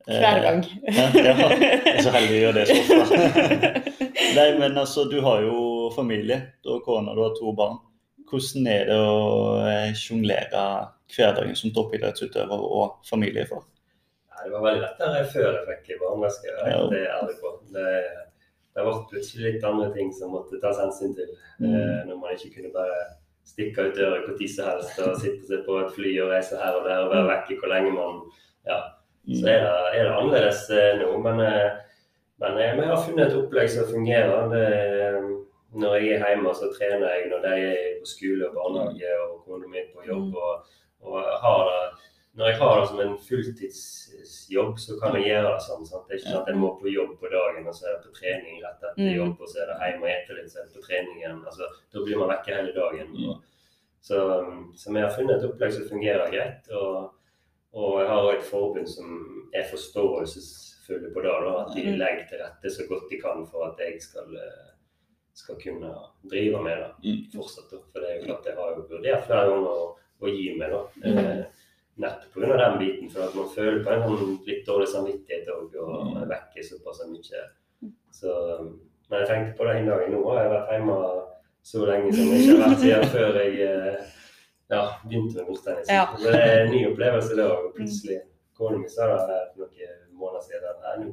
Eh, 0.08 0.22
Hver 0.22 0.42
gang. 0.44 0.64
Ja, 0.86 1.06
ja, 1.18 1.36
jeg 1.50 1.94
er 1.96 2.02
så 2.06 2.14
heldig 2.14 2.36
å 2.36 2.42
gjøre 2.44 2.64
det 2.64 2.66
så 2.70 2.98
ofte. 3.02 3.22
Nei, 4.38 4.50
men 4.60 4.78
altså, 4.78 5.06
du 5.10 5.18
har 5.26 5.42
jo 5.46 5.90
familie. 5.96 6.42
Du 6.64 6.76
har 6.76 6.84
kone, 6.86 7.16
du 7.18 7.24
har 7.26 7.34
to 7.38 7.54
barn. 7.58 7.80
Hvordan 8.30 8.68
er 8.70 8.90
det 8.90 9.00
å 9.00 9.16
eh, 9.70 9.96
sjonglere 9.98 10.66
hverdagen 11.14 11.58
som 11.58 11.74
toppidrettsutøver 11.74 12.68
og 12.68 13.00
familiefar? 13.10 13.64
for? 13.64 13.72
det 14.46 14.52
var 14.54 14.66
veldig 14.66 14.82
lettere 14.84 15.26
før 15.32 15.46
jeg 15.48 15.66
fikk 15.70 16.02
barn, 16.02 16.22
det 16.22 16.32
skal 16.36 16.50
jeg 16.50 16.56
være 16.58 16.74
helt 16.76 16.96
ærlig 17.16 17.36
på. 17.42 17.52
Det, 17.74 17.92
det 18.76 18.84
ble 18.86 18.96
plutselig 19.12 19.46
litt 19.56 19.68
andre 19.70 19.88
ting 19.96 20.12
som 20.14 20.34
måtte 20.36 20.60
tas 20.62 20.82
hensyn 20.82 21.16
til. 21.18 21.32
Mm. 21.58 21.72
Eh, 21.72 22.02
når 22.10 22.20
man 22.20 22.36
ikke 22.36 22.52
kunne 22.60 22.74
bare 22.76 23.00
stikke 23.46 23.88
ut 23.88 23.98
døra 23.98 24.22
hvor 24.26 24.38
tid 24.38 24.52
som 24.52 24.70
helst 24.70 25.00
og 25.02 25.18
sitte 25.22 25.46
seg 25.50 25.66
på 25.68 25.80
et 25.82 25.92
fly 25.96 26.14
og 26.24 26.32
reise 26.34 26.60
her 26.62 26.78
og 26.78 26.86
der 26.88 27.04
og 27.06 27.12
være 27.14 27.30
vekke 27.30 27.60
hvor 27.62 27.74
lenge 27.74 27.94
man 27.94 28.22
Ja, 28.66 28.80
så 29.26 29.48
er 29.50 29.64
det, 29.66 29.74
er 29.98 30.04
det 30.06 30.16
annerledes 30.20 30.70
eh, 30.70 31.00
nå. 31.02 31.10
Men, 31.26 31.40
eh, 31.42 31.72
men 32.44 32.58
eh, 32.62 32.76
vi 32.78 32.86
har 32.92 33.02
funnet 33.02 33.28
et 33.32 33.38
opplegg 33.40 33.70
som 33.74 33.88
fungerer. 33.90 34.50
Det, 34.52 34.66
når 35.76 35.96
jeg 36.00 36.12
er 36.16 36.30
hjemme, 36.30 36.54
så 36.56 36.70
trener 36.78 37.08
jeg 37.10 37.30
når 37.32 37.42
de 37.46 37.54
er 37.70 37.96
på 38.02 38.08
skole 38.08 38.48
og 38.50 38.54
barnehage 38.56 39.16
og 39.26 39.40
kona 39.48 39.68
mi 39.72 39.82
på 39.94 40.06
jobb. 40.08 40.36
Og, 40.36 40.76
og 41.02 41.18
har 41.42 41.64
det, 41.72 41.82
når 42.36 42.52
jeg 42.52 42.58
har 42.62 42.80
det 42.80 42.88
som 42.92 43.02
en 43.04 43.18
fulltidsjobb, 43.28 44.78
så 44.80 44.96
kan 45.02 45.18
jeg 45.18 45.30
gjøre 45.32 45.50
det 45.54 45.66
sånn. 45.66 45.86
Sant? 45.90 46.06
Det 46.08 46.16
er 46.16 46.22
ikke 46.22 46.32
sånn 46.32 46.42
at 46.44 46.52
jeg 46.52 46.62
må 46.62 46.72
på 46.80 46.92
jobb 46.94 47.12
på 47.20 47.32
dagen, 47.34 47.68
og 47.68 47.76
så 47.76 47.90
er 47.90 47.98
det 47.98 48.06
på 48.08 48.16
trening 48.20 48.62
rett 48.64 48.84
etter 48.84 49.02
Mm. 49.04 49.16
jobb, 49.20 49.36
og 49.42 49.50
så 49.52 49.62
er 49.62 49.68
det 49.72 49.78
hjemme 49.82 50.06
og 50.06 50.14
ete 50.14 50.38
litt, 50.38 50.52
så 50.52 50.60
er 50.60 50.66
det 50.70 50.76
på 50.76 50.86
trening 50.88 51.18
igjen. 51.20 51.44
Altså, 51.46 51.70
da 51.94 52.04
blir 52.06 52.18
man 52.22 52.32
vekke 52.34 52.56
hele 52.60 52.74
dagen. 52.76 53.12
Mm. 53.16 53.30
Og, 53.30 53.44
så, 54.06 54.18
så 54.76 54.94
vi 54.94 55.02
har 55.02 55.16
funnet 55.16 55.36
et 55.40 55.48
opplegg 55.50 55.74
som 55.74 55.88
fungerer 55.90 56.32
greit. 56.32 56.72
og 56.72 57.12
og 57.76 58.00
jeg 58.02 58.08
har 58.10 58.30
et 58.34 58.44
forbund 58.48 58.88
som 58.88 59.10
er 59.54 59.66
forståelsesfulle 59.72 61.10
på 61.14 61.22
det. 61.26 61.34
Da, 61.46 61.54
at 61.66 61.76
de 61.76 61.82
Mm. 61.86 61.98
legger 62.00 62.26
til 62.30 62.40
rette 62.44 62.70
så 62.72 62.88
godt 62.90 63.10
de 63.12 63.18
kan 63.22 63.46
for 63.52 63.66
at 63.68 63.78
jeg 63.80 64.02
skal, 64.02 64.28
eh, 64.36 64.72
skal 65.34 65.56
kunne 65.64 65.92
drive 66.32 66.64
med 66.64 66.78
det 66.78 66.92
Mm. 67.04 67.26
fortsatt. 67.36 67.70
Da. 67.72 67.78
For 67.92 68.00
det 68.00 68.10
er 68.10 68.16
jo 68.20 68.26
klart 68.26 68.46
jeg 68.46 68.56
har 68.56 68.70
jo 68.76 68.88
vurdert 68.90 69.26
flere 69.28 69.50
ganger 69.50 69.68
å, 69.68 69.96
å 70.22 70.28
gi 70.28 70.56
meg, 70.58 70.72
da. 70.72 70.82
Mm. 71.04 71.18
Eh, 71.18 71.46
nettopp 71.98 72.34
pga. 72.34 72.58
den 72.58 72.80
biten. 72.80 73.10
For 73.12 73.22
at 73.28 73.36
man 73.36 73.50
føler 73.56 73.84
på 73.84 73.92
en 73.92 74.02
sånn 74.10 74.46
litt 74.48 74.66
dårlig 74.68 74.88
samvittighet 74.88 75.48
òg, 75.48 75.76
og 75.76 76.14
man 76.14 76.24
er 76.24 76.28
vekke 76.36 76.64
såpass 76.64 77.02
mye. 77.08 77.44
Så, 78.12 78.32
men 79.10 79.20
jeg 79.20 79.28
tenkte 79.28 79.58
på 79.58 79.64
det 79.68 79.76
en 79.76 79.88
dag. 79.88 80.10
Nå 80.12 80.24
har 80.30 80.44
jeg 80.44 80.52
vært 80.52 80.70
hjemme 80.72 80.98
så 81.64 81.86
lenge 81.86 82.14
som 82.14 82.26
jeg 82.32 82.40
ikke 82.42 82.62
har 82.62 82.70
vært 82.70 82.80
siden 82.80 83.04
før 83.12 83.34
jeg 83.42 83.60
eh, 83.60 84.06
ja, 84.70 84.82
begynte 85.04 85.36
med 85.38 85.46
bordtennis. 85.50 85.90
Ja. 85.90 86.08
Så 86.18 86.32
det 86.32 86.42
er 86.42 86.64
en 86.66 86.72
ny 86.74 86.82
opplevelse 86.90 87.36
det 87.38 87.46
òg. 87.52 87.68
Plutselig 87.76 88.20
Kona 88.58 88.78
mi 88.80 88.88
sa 88.90 89.06
det 89.12 89.20
for 89.26 89.68
noen 89.68 89.96
måneder 90.16 90.42
siden. 90.46 90.70
at 90.72 90.80
nå 91.02 91.12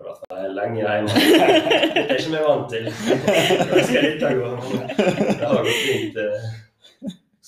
har 0.00 0.06
du 0.08 0.20
vært 0.32 0.54
lenge 0.56 0.80
hjemme. 0.80 1.08
Det 1.94 2.04
er 2.06 2.16
ikke 2.16 2.32
vi 2.32 2.42
vant 2.46 2.70
til. 2.72 2.86
Hvordan 2.88 3.84
skal 3.84 4.06
dette 4.06 4.30
gå? 4.38 4.50
Det 4.96 5.46
har 5.50 5.64
gått 5.66 5.82
fint. 5.84 6.16
eh, 6.16 6.50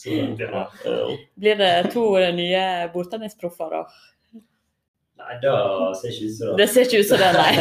Så 0.03 0.11
langt, 0.11 0.41
ja. 0.45 0.63
Eh, 0.85 1.15
Blir 1.41 1.57
det 1.63 1.71
to 1.95 2.03
nye 2.37 2.65
bordtennisproffer, 2.93 3.71
da? 3.73 3.83
Nei, 5.23 5.37
det 5.41 5.53
ser 6.01 6.11
ikke 6.13 6.27
ut 6.29 6.37
som 6.37 6.49
det. 6.49 6.57
Det 6.61 6.69
ser 6.75 6.87
ikke 6.89 7.01
ut 7.01 7.09
som 7.09 7.19
det, 7.23 7.33
nei. 7.39 7.53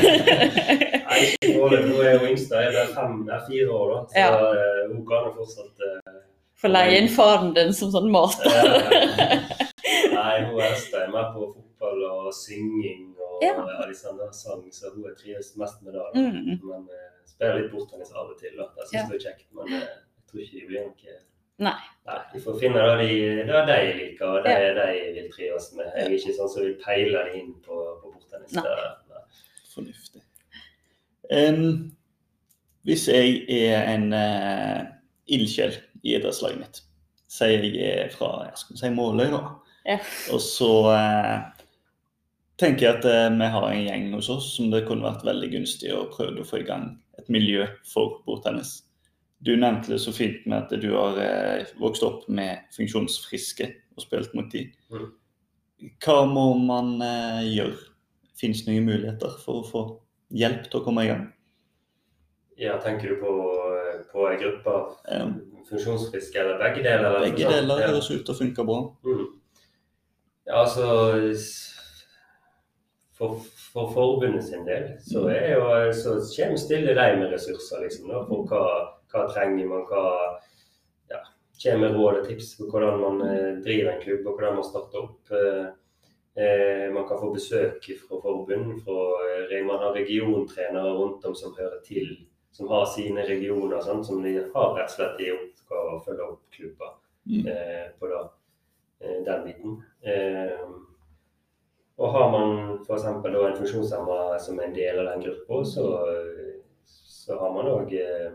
Nei. 1.12 1.22
Nå 1.56 1.68
er 1.72 2.18
hun 2.18 2.28
yngst, 2.32 2.52
hun 2.52 3.30
er 3.30 3.42
fire 3.48 3.70
år, 3.78 3.92
da. 3.94 4.00
Så 4.12 4.20
Ja. 4.20 4.30
eh, 4.52 4.84
hun 4.92 5.06
kan 5.08 5.32
fortsatt 5.38 5.88
eh, 5.88 6.20
Få 6.62 6.70
leie 6.70 7.00
inn 7.02 7.10
faren 7.10 7.54
din 7.58 7.74
som 7.74 7.90
sånn 7.94 8.12
mat. 8.14 8.38
eh, 8.46 9.48
Nei, 10.18 10.44
hun 10.46 10.60
er 10.62 11.08
mer 11.14 11.32
på 11.34 11.48
fotball 11.56 12.04
og 12.12 12.28
synging 12.38 13.08
og 13.18 13.42
Ja. 13.42 13.56
ja. 13.58 13.88
liksom, 13.90 14.20
sang, 14.38 14.62
så 14.72 14.92
hun 14.94 15.08
trives 15.18 15.56
mest 15.58 15.82
med 15.82 15.94
det. 15.98 16.06
Mm. 16.16 16.60
Men 16.62 16.86
uh, 16.86 17.10
spiller 17.26 17.58
litt 17.62 17.72
bordtennis 17.74 18.14
av 18.14 18.30
og 18.30 18.38
til. 18.38 18.54
da. 18.60 18.70
Det 18.78 18.88
syns 18.88 18.94
Ja. 18.94 19.08
jeg 19.10 19.18
er 19.18 19.26
kjekt. 19.26 19.48
Men 19.58 19.74
eh, 19.74 19.88
jeg 19.90 20.30
tror 20.30 20.44
ikke 20.46 20.60
de 20.60 20.68
blir 20.70 20.88
noe 20.88 21.20
Nei. 21.62 21.78
Nei, 22.10 22.20
De 22.34 22.40
får 22.42 22.56
finne 22.60 22.82
det 22.82 22.94
de, 23.06 23.18
det 23.46 23.60
de 23.70 23.80
liker, 23.98 24.26
og 24.26 24.46
det 24.46 24.54
de 24.78 24.86
vil 25.18 25.28
trives 25.34 25.68
med. 25.78 25.92
Jeg 25.96 26.06
er 26.08 26.16
ikke 26.18 26.34
sånn 26.38 26.50
som 26.50 26.64
vil 26.66 26.78
peile 26.82 27.20
det 27.28 27.36
inn 27.38 27.52
på, 27.66 27.78
på 28.02 28.14
bordtennis. 28.16 28.56
Nei. 28.58 29.22
Fornuftig. 29.74 30.24
Um, 31.32 31.92
hvis 32.84 33.06
jeg 33.08 33.46
er 33.54 33.86
en 33.94 34.08
uh, 34.14 34.82
ildsjel 35.30 35.78
i 36.04 36.16
idrettslaget 36.18 36.60
mitt, 36.62 36.82
sier 37.32 37.64
jeg 37.66 38.06
er 38.06 38.14
fra 38.14 38.32
jeg 38.50 38.62
skal 38.64 38.80
si 38.82 38.94
Måløy, 38.96 39.28
da, 39.34 39.42
Ja. 39.88 39.98
og 40.34 40.42
så 40.44 40.72
eh, 40.94 41.66
tenker 42.62 42.86
jeg 42.88 43.00
at 43.00 43.06
eh, 43.10 43.30
vi 43.34 43.50
har 43.56 43.68
en 43.72 43.86
gjeng 43.88 44.12
hos 44.14 44.30
oss 44.30 44.52
som 44.58 44.70
det 44.74 44.84
kunne 44.88 45.08
vært 45.08 45.26
veldig 45.26 45.52
gunstig 45.56 45.94
å 45.96 46.08
prøve 46.14 46.44
å 46.44 46.48
få 46.48 46.62
i 46.62 46.68
gang 46.68 46.92
et 47.18 47.30
miljø 47.34 47.66
for 47.88 48.20
bordtennis. 48.28 48.84
Du 49.42 49.56
nevnte 49.58 49.90
det 49.96 50.02
så 50.04 50.14
fint 50.14 50.44
med 50.46 50.68
at 50.68 50.82
du 50.82 50.92
har 50.94 51.18
eh, 51.22 51.66
vokst 51.82 52.04
opp 52.06 52.28
med 52.30 52.62
funksjonsfriske 52.76 53.72
og 53.98 54.04
spilt 54.06 54.36
mot 54.38 54.52
de. 54.54 54.68
Mm. 54.94 55.08
Hva 56.06 56.20
må 56.30 56.52
man 56.62 57.00
eh, 57.02 57.48
gjøre? 57.56 57.88
Fins 58.38 58.62
det 58.66 58.74
noen 58.74 58.88
muligheter 58.90 59.34
for 59.42 59.62
å 59.62 59.66
få 59.66 59.82
hjelp 60.34 60.68
til 60.70 60.80
å 60.80 60.86
komme 60.86 61.06
i 61.06 61.10
gang? 61.10 61.26
Ja, 62.62 62.78
tenker 62.82 63.10
du 63.16 63.22
på, 63.22 63.34
på 64.12 64.28
en 64.30 64.40
gruppe 64.42 64.74
av 64.78 64.94
Ja. 65.72 65.78
funksjonsfriske, 65.78 66.40
eller 66.40 66.58
begge 66.60 66.84
deler? 66.84 67.08
Eller 67.10 67.30
Begge 67.30 67.46
sånn? 67.48 67.54
deler 67.54 67.86
høres 67.88 68.12
ut 68.12 68.26
til 68.26 68.34
å 68.34 68.38
funke 68.38 68.66
bra. 68.68 68.80
Mm. 69.08 69.26
Ja, 70.48 70.62
altså 70.64 70.86
For, 73.18 73.38
for 73.74 73.92
forbundet 73.94 74.48
sin 74.48 74.64
del 74.66 74.88
så, 75.06 75.28
er 75.30 75.52
jo, 75.54 75.66
så 75.94 76.16
kommer 76.34 76.58
stille 76.58 76.96
de 76.98 77.10
med 77.20 77.30
ressurser, 77.36 77.84
liksom. 77.84 78.08
Da, 78.10 78.24
for 78.26 78.48
hva, 78.50 78.64
hva 79.14 79.28
trenger 79.30 79.68
man, 79.70 79.84
hva 79.92 80.06
ja, 81.12 81.20
kommer 81.62 81.84
med 81.84 82.00
råd 82.00 82.18
og 82.24 82.26
tips 82.32 82.56
på 82.58 82.72
hvordan 82.72 82.98
man 83.04 83.22
eh, 83.28 83.52
driver 83.62 83.92
en 83.94 84.02
klubb 84.02 84.26
og 84.26 84.40
hvordan 84.40 84.58
man 84.58 84.66
starter 84.66 85.04
opp. 85.04 85.36
Eh, 85.38 85.70
eh, 86.42 86.88
man 86.96 87.06
kan 87.06 87.22
få 87.22 87.30
besøk 87.36 87.86
fra 88.02 88.22
forbund. 88.26 88.82
Fra, 88.88 88.98
eh, 89.46 89.62
man 89.70 89.86
har 89.86 89.94
regiontrenere 90.00 90.98
rundt 90.98 91.26
om 91.30 91.38
som 91.38 91.54
hører 91.60 91.78
til, 91.86 92.16
som 92.58 92.74
har 92.74 92.90
sine 92.90 93.22
regioner, 93.30 93.86
sånn, 93.86 94.02
som 94.04 94.26
de 94.26 94.34
har 94.42 94.74
rett 94.80 94.90
og 94.90 94.96
slett 94.98 95.22
i 95.22 95.30
å 95.78 96.00
følge 96.06 96.28
opp 96.32 96.42
klubber 96.52 96.98
Mm. 97.30 97.46
eh, 97.48 97.90
på 98.00 98.08
da, 98.10 98.20
eh, 99.02 99.20
den 99.24 99.44
biten. 99.46 99.76
Eh, 100.02 100.64
og 102.02 102.14
har 102.16 102.32
man 102.32 102.80
f.eks. 102.82 103.04
en 103.06 103.22
funksjonshemma 103.60 104.40
som 104.40 104.60
er 104.60 104.64
en 104.64 104.74
del 104.74 105.00
av 105.00 105.06
den 105.12 105.22
gruppa, 105.28 105.60
så, 105.66 105.84
så 106.86 107.38
har 107.38 107.52
man 107.54 107.70
òg 107.70 107.94
eh, 107.94 108.32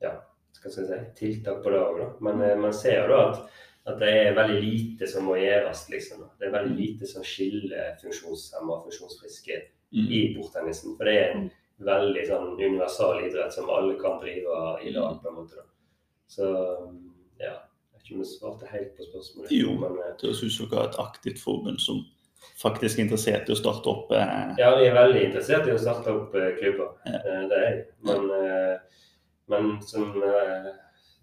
ja, 0.00 0.12
skal 0.52 0.70
jeg 0.70 0.86
si, 0.86 1.00
tiltak 1.18 1.58
på 1.64 1.70
det 1.74 1.80
òg. 1.82 2.20
Men 2.22 2.40
eh, 2.46 2.54
man 2.56 2.72
ser 2.72 3.00
jo 3.02 3.08
da 3.10 3.18
at, 3.32 3.40
at 3.90 3.98
det 3.98 4.12
er 4.28 4.36
veldig 4.38 4.60
lite 4.62 5.08
som 5.10 5.24
må 5.26 5.34
gjøres, 5.40 5.88
liksom. 5.90 6.22
Det 6.38 6.46
er 6.46 6.54
veldig 6.54 6.76
lite 6.78 7.06
som 7.10 7.24
skiller 7.26 7.96
funksjonshemma 8.02 8.76
og 8.78 8.86
funksjonsfriske 8.86 9.58
Mm. 9.88 10.04
i 10.12 10.34
bordtennisen. 10.36 10.98
For 10.98 11.08
det 11.08 11.12
er 11.16 11.30
en 11.32 11.46
veldig 11.80 12.22
sånn 12.28 12.50
universal 12.60 13.22
idrett 13.24 13.54
som 13.54 13.70
alle 13.72 13.94
kan 13.96 14.18
drive 14.20 14.56
i 14.84 14.90
lag, 14.92 15.14
på 15.22 15.30
en 15.30 15.34
måte. 15.38 15.56
da. 15.56 15.62
Så 16.28 16.44
ja. 17.40 17.54
Jeg 17.58 17.94
vet 17.94 18.04
ikke 18.04 18.14
om 18.18 18.22
jeg 18.24 18.30
svarte 18.34 18.70
helt 18.72 18.94
på 18.96 19.06
spørsmålet. 19.08 19.52
Jo. 19.52 19.72
Men, 19.80 19.98
eh, 20.04 20.14
Det 20.20 20.30
høres 20.30 20.60
ut 20.60 20.72
et 20.72 20.98
aktivt 21.02 21.40
forbund 21.42 21.80
som 21.80 22.04
faktisk 22.62 22.98
er 22.98 23.04
interessert 23.06 23.48
i 23.48 23.52
å 23.54 23.58
starte 23.58 23.86
opp 23.90 24.12
eh, 24.12 24.54
Ja, 24.60 24.74
vi 24.78 24.86
er 24.86 24.94
veldig 24.94 25.22
interessert 25.28 25.66
i 25.68 25.74
å 25.74 25.78
starte 25.80 26.12
opp 26.14 26.34
eh, 26.38 26.52
klubber. 26.60 26.92
Ja. 27.06 27.18
Eh, 27.24 27.48
Det 27.48 27.56
er 27.58 27.64
jeg. 27.70 27.86
Men, 28.02 28.30
eh, 28.30 28.78
men 29.48 29.80
som, 29.82 30.10
eh, 30.22 30.68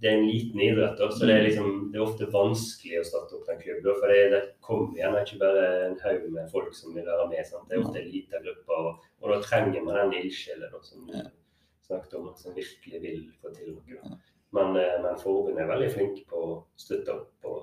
det 0.01 0.09
er 0.11 0.17
en 0.17 0.27
liten 0.27 0.59
idrett, 0.59 0.97
da, 0.99 1.07
så 1.09 1.25
det 1.25 1.35
er, 1.35 1.39
Mm. 1.41 1.45
liksom, 1.47 1.91
det 1.91 1.99
er 1.99 2.03
ofte 2.05 2.25
vanskelig 2.33 2.99
å 2.99 3.05
starte 3.05 3.33
opp 3.37 3.49
en 3.49 3.61
klubb. 3.61 3.83
Da, 3.85 3.93
for 4.01 4.07
det, 4.11 4.29
det 4.33 4.41
kommer 4.61 4.97
gjerne 4.99 5.21
ikke 5.23 5.39
bare 5.39 5.63
en 5.85 5.99
haug 6.03 6.29
med 6.31 6.51
folk 6.51 6.73
som 6.75 6.93
vil 6.93 7.05
være 7.05 7.29
med. 7.29 7.45
Sant? 7.47 7.69
Det 7.69 7.77
er 7.77 7.85
ofte 7.85 8.01
en 8.01 8.11
liten 8.11 8.43
gruppe, 8.43 8.69
og, 8.75 8.99
og 9.21 9.29
da 9.31 9.39
trenger 9.41 9.81
man 9.85 9.95
den 10.11 10.19
ildsjelen 10.25 10.83
som 10.83 11.07
du 11.07 11.13
Ja. 11.15 11.23
snakket 11.87 12.13
om, 12.19 12.33
som 12.35 12.53
virkelig 12.55 13.01
vil 13.01 13.31
få 13.41 13.53
til 13.55 13.71
noe. 13.77 14.17
Men, 14.55 14.75
eh, 14.79 14.97
men 15.03 15.17
forbundet 15.19 15.63
er 15.65 15.67
veldig 15.73 15.91
flinke 15.93 16.25
på 16.31 16.41
å 16.47 16.51
støtte 16.79 17.11
opp 17.13 17.47
og 17.49 17.61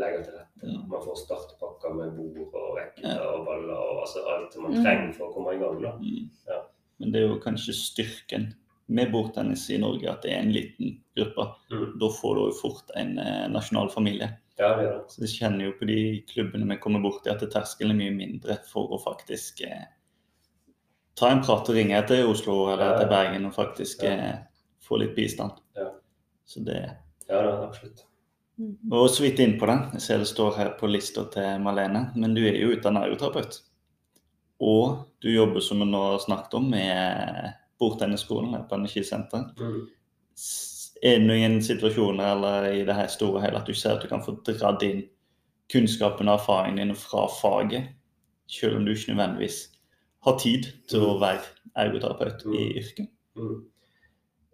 legge 0.00 0.20
til 0.24 0.36
rette. 0.38 0.68
Ja. 0.70 0.78
Man 0.88 1.02
får 1.02 1.16
startpakker 1.24 1.94
med 1.96 2.12
bord 2.16 2.54
og 2.54 2.76
racketer 2.78 3.16
Ja. 3.18 3.30
og 3.34 3.46
baller 3.48 3.74
og 3.76 4.02
altså 4.04 4.22
alt 4.30 4.56
man 4.62 4.72
Mm. 4.76 4.82
trenger 4.84 5.12
for 5.16 5.26
å 5.28 5.34
komme 5.34 5.54
i 5.56 5.58
gang. 5.58 5.82
da. 5.82 5.92
mm. 5.98 6.30
Ja. 6.48 6.60
Men 7.00 7.12
det 7.12 7.20
er 7.22 7.28
jo 7.28 7.40
kanskje 7.40 7.74
styrken 7.74 8.54
med 8.88 9.10
bordtennis 9.12 9.68
i 9.70 9.78
Norge 9.78 10.08
at 10.10 10.22
det 10.22 10.32
er 10.32 10.40
en 10.42 10.52
liten 10.52 11.00
gruppe. 11.16 11.46
Mm. 11.70 11.98
Da 11.98 12.08
får 12.08 12.34
du 12.34 12.40
jo 12.46 12.52
fort 12.60 12.90
en 12.96 13.18
eh, 13.18 13.48
nasjonal 13.48 13.90
familie. 13.90 14.30
Ja, 14.58 14.74
det 14.76 14.84
gjør 14.86 14.98
det. 14.98 15.10
Så 15.10 15.20
vi 15.22 15.26
kjenner 15.26 15.64
jo 15.64 15.72
på 15.80 15.86
de 15.86 16.00
klubbene 16.28 16.68
vi 16.68 16.76
kommer 16.82 17.00
borti 17.00 17.30
at 17.30 17.40
terskelen 17.50 17.90
er 17.92 18.00
mye 18.02 18.16
mindre 18.16 18.58
for 18.70 18.88
å 18.92 19.00
faktisk 19.02 19.62
eh, 19.66 19.86
ta 21.16 21.30
en 21.30 21.42
prat 21.42 21.68
og 21.68 21.74
ringe 21.76 22.06
til 22.06 22.26
Oslo 22.30 22.68
eller 22.72 22.84
Ja, 22.84 22.92
ja. 22.92 22.98
til 22.98 23.08
Bergen 23.08 23.46
og 23.46 23.54
faktisk 23.54 24.02
Ja. 24.02 24.10
eh, 24.10 24.38
få 24.82 24.98
litt 24.98 25.14
bistand. 25.16 25.52
Ja. 25.76 25.90
Så 26.50 26.60
det 26.66 26.80
Ja, 27.28 27.42
da, 27.42 27.52
absolutt. 27.68 28.06
Og 28.58 28.66
Vi 28.82 28.96
var 28.98 29.08
så 29.08 29.22
vidt 29.22 29.38
inn 29.40 29.54
på 29.60 29.68
det. 29.70 29.76
Jeg 29.94 30.02
ser 30.02 30.18
det 30.18 30.28
står 30.28 30.56
her 30.58 30.70
på 30.80 30.88
lista 30.90 31.24
til 31.32 31.62
Malene. 31.62 32.08
Men 32.18 32.34
du 32.34 32.42
er 32.42 32.58
jo 32.58 32.72
utdanna 32.74 33.04
ergoterapeut. 33.06 33.60
Og 34.60 34.98
du 35.22 35.30
jobber, 35.30 35.62
som 35.64 35.80
vi 35.80 35.86
nå 35.88 36.00
har 36.10 36.18
snakket 36.20 36.58
om, 36.58 36.66
med 36.74 37.54
bordtennisskolen 37.80 38.52
her 38.56 38.66
på 38.68 38.76
Energisenteret. 38.76 39.54
Mm. 39.60 39.86
Er 41.00 41.16
det 41.16 41.28
noen 41.30 41.62
situasjoner 41.64 42.34
eller 42.34 42.68
i 42.74 42.84
det 42.84 42.98
her 42.98 43.08
store 43.08 43.40
hele 43.46 43.62
at 43.62 43.70
du 43.70 43.72
ser 43.72 43.96
at 43.96 44.02
du 44.04 44.10
kan 44.10 44.24
få 44.24 44.34
dratt 44.44 44.82
inn 44.84 45.06
kunnskapen 45.72 46.28
og 46.28 46.42
erfaringen 46.42 46.90
din 46.90 46.98
fra 46.98 47.24
faget, 47.32 47.94
selv 48.50 48.76
om 48.76 48.84
du 48.84 48.92
ikke 48.92 49.14
nødvendigvis 49.14 49.62
har 50.26 50.36
tid 50.42 50.68
til 50.90 51.06
å 51.06 51.16
være 51.22 51.46
ergoterapeut 51.78 52.44
i 52.52 52.66
yrket? 52.82 53.08
Mm. 53.38 53.62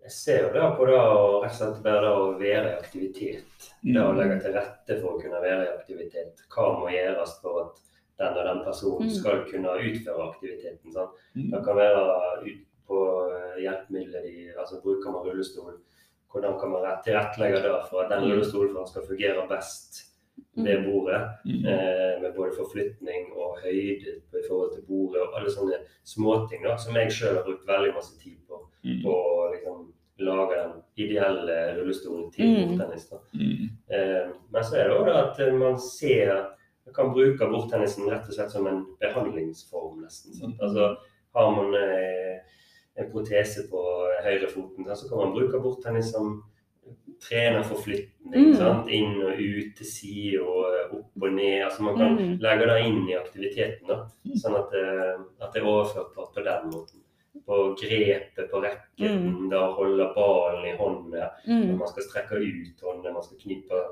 Jeg 0.07 0.13
ser 0.15 0.43
jo 0.45 0.51
det 0.55 0.67
på 0.79 0.87
det 0.87 0.95
å 0.95 1.41
rett 1.43 1.51
og 1.51 1.57
slett 1.59 1.83
bare 1.83 2.03
det 2.05 2.11
å 2.15 2.27
være 2.39 2.69
i 2.71 2.77
aktivitet. 2.79 3.65
Det 3.83 3.99
å 4.03 4.13
Mm. 4.13 4.19
legge 4.21 4.37
til 4.43 4.53
rette 4.55 5.01
for 5.01 5.17
å 5.17 5.21
kunne 5.21 5.41
være 5.43 5.65
i 5.67 5.73
aktivitet. 5.79 6.43
Hva 6.49 6.79
må 6.79 6.87
gjøres 6.95 7.33
for 7.43 7.61
at 7.65 7.81
den 8.19 8.39
og 8.39 8.45
den 8.47 8.65
personen 8.65 9.09
Mm. 9.09 9.11
skal 9.11 9.45
kunne 9.51 9.75
utføre 9.83 10.29
aktiviteten. 10.31 10.93
Sant? 10.93 11.11
Mm. 11.35 11.51
Det 11.51 11.65
kan 11.65 11.77
være 11.77 12.47
ut 12.47 12.63
på 12.87 12.99
eh, 13.35 13.63
hjelpemidler 13.65 14.23
de 14.23 14.55
altså 14.57 14.81
bruker 14.83 15.11
man 15.11 15.25
rullestol. 15.27 15.75
Hvordan 16.33 16.61
kan 16.61 16.71
man 16.71 17.03
tilrettelegge 17.03 17.63
det 17.63 17.89
for 17.91 18.03
at 18.05 18.11
den 18.11 18.31
rullestolen 18.31 18.87
skal 18.87 19.03
fungere 19.03 19.49
best 19.49 20.05
ved 20.57 20.85
bordet? 20.87 21.23
Eh, 21.47 22.21
med 22.23 22.33
både 22.37 22.55
forflytning 22.55 23.33
og 23.35 23.59
høyde 23.59 24.23
i 24.39 24.47
forhold 24.49 24.73
til 24.75 24.83
bordet 24.87 25.21
og 25.23 25.35
alle 25.35 25.51
sånne 25.51 25.79
småting 26.05 26.63
som 26.79 26.95
jeg 26.95 27.11
sjøl 27.11 27.35
har 27.37 27.43
brukt 27.45 27.67
veldig 27.67 27.93
masse 27.95 28.15
tid 28.23 28.37
på. 28.49 28.63
På 29.03 29.51
liksom, 29.53 29.93
lage 30.19 30.55
den 30.57 30.83
ideelle 30.97 31.57
rullestolen 31.79 32.31
til 32.33 32.47
Mm. 32.47 32.79
bordtennis. 32.79 33.13
Mm. 33.35 33.69
Eh, 33.91 34.29
men 34.53 34.63
så 34.65 34.77
er 34.77 34.89
det 34.89 34.97
òg 34.99 35.09
at 35.09 35.55
man 35.55 35.79
ser 35.79 36.53
Man 36.87 36.95
kan 36.95 37.13
bruke 37.13 37.47
bordtennisen 37.51 38.07
rett 38.09 38.29
og 38.29 38.35
slett 38.35 38.51
som 38.53 38.67
en 38.67 38.87
behandlingsform, 39.01 40.05
nesten. 40.05 40.33
Sant? 40.39 40.55
Mm. 40.55 40.61
Altså, 40.63 40.97
har 41.35 41.51
man 41.51 41.75
eh, 41.75 42.39
en 42.97 43.11
protese 43.11 43.65
på 43.69 43.81
høyrefoten, 44.23 44.87
så 44.97 45.09
kan 45.09 45.19
man 45.19 45.33
bruke 45.35 45.59
bordtennis 45.61 46.13
som 46.13 46.45
trenerforflytning. 47.21 48.35
Mm. 48.35 48.55
Sant? 48.55 48.89
Inn 48.89 49.19
og 49.23 49.35
ut, 49.41 49.73
til 49.77 49.87
side 49.91 50.41
og 50.43 50.65
eh, 50.77 50.95
opp 50.99 51.23
og 51.27 51.33
ned. 51.33 51.65
Altså, 51.67 51.83
man 51.83 51.97
kan 51.99 52.15
Mm. 52.17 52.39
legge 52.41 52.67
det 52.71 52.79
inn 52.87 53.09
i 53.09 53.17
aktiviteten, 53.19 53.87
da, 53.89 53.97
Mm. 54.25 54.37
sånn 54.37 54.55
at, 54.57 54.71
eh, 54.75 55.19
at 55.43 55.53
det 55.53 55.63
er 55.63 55.67
overført 55.67 56.15
på 56.15 56.45
den 56.45 56.71
måten. 56.71 57.01
På 57.47 57.77
grepet 57.81 58.51
på 58.51 58.61
racketen, 58.63 59.49
da 59.51 59.69
å 59.69 59.75
holde 59.77 60.07
ballen 60.15 60.65
i 60.67 60.77
hånda 60.77 61.31
når 61.47 61.67
Mm. 61.73 61.79
man 61.79 61.89
skal 61.89 62.03
strekke 62.03 62.37
ut 62.41 62.81
hånda, 62.83 63.13
man 63.13 63.23
skal 63.23 63.39
knipe 63.39 63.83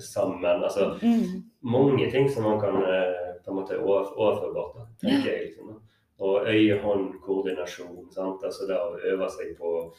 sammen. 0.00 0.62
altså 0.64 0.98
Mm. 1.02 1.42
mange 1.62 2.10
ting 2.10 2.28
som 2.30 2.42
man 2.44 2.60
kan 2.60 2.76
eh, 2.82 3.34
på 3.44 3.50
en 3.50 3.56
måte 3.56 3.78
over, 3.78 4.04
overførbart, 4.16 4.74
da, 4.76 4.86
tenker 5.08 5.30
jeg. 5.32 5.42
liksom. 5.46 5.80
Og 6.18 6.46
øye-hånd-koordinasjon. 6.46 8.10
sant? 8.12 8.42
Altså 8.44 8.66
det 8.66 8.76
å 8.76 8.96
øve 9.12 9.28
seg 9.30 9.56
på 9.58 9.92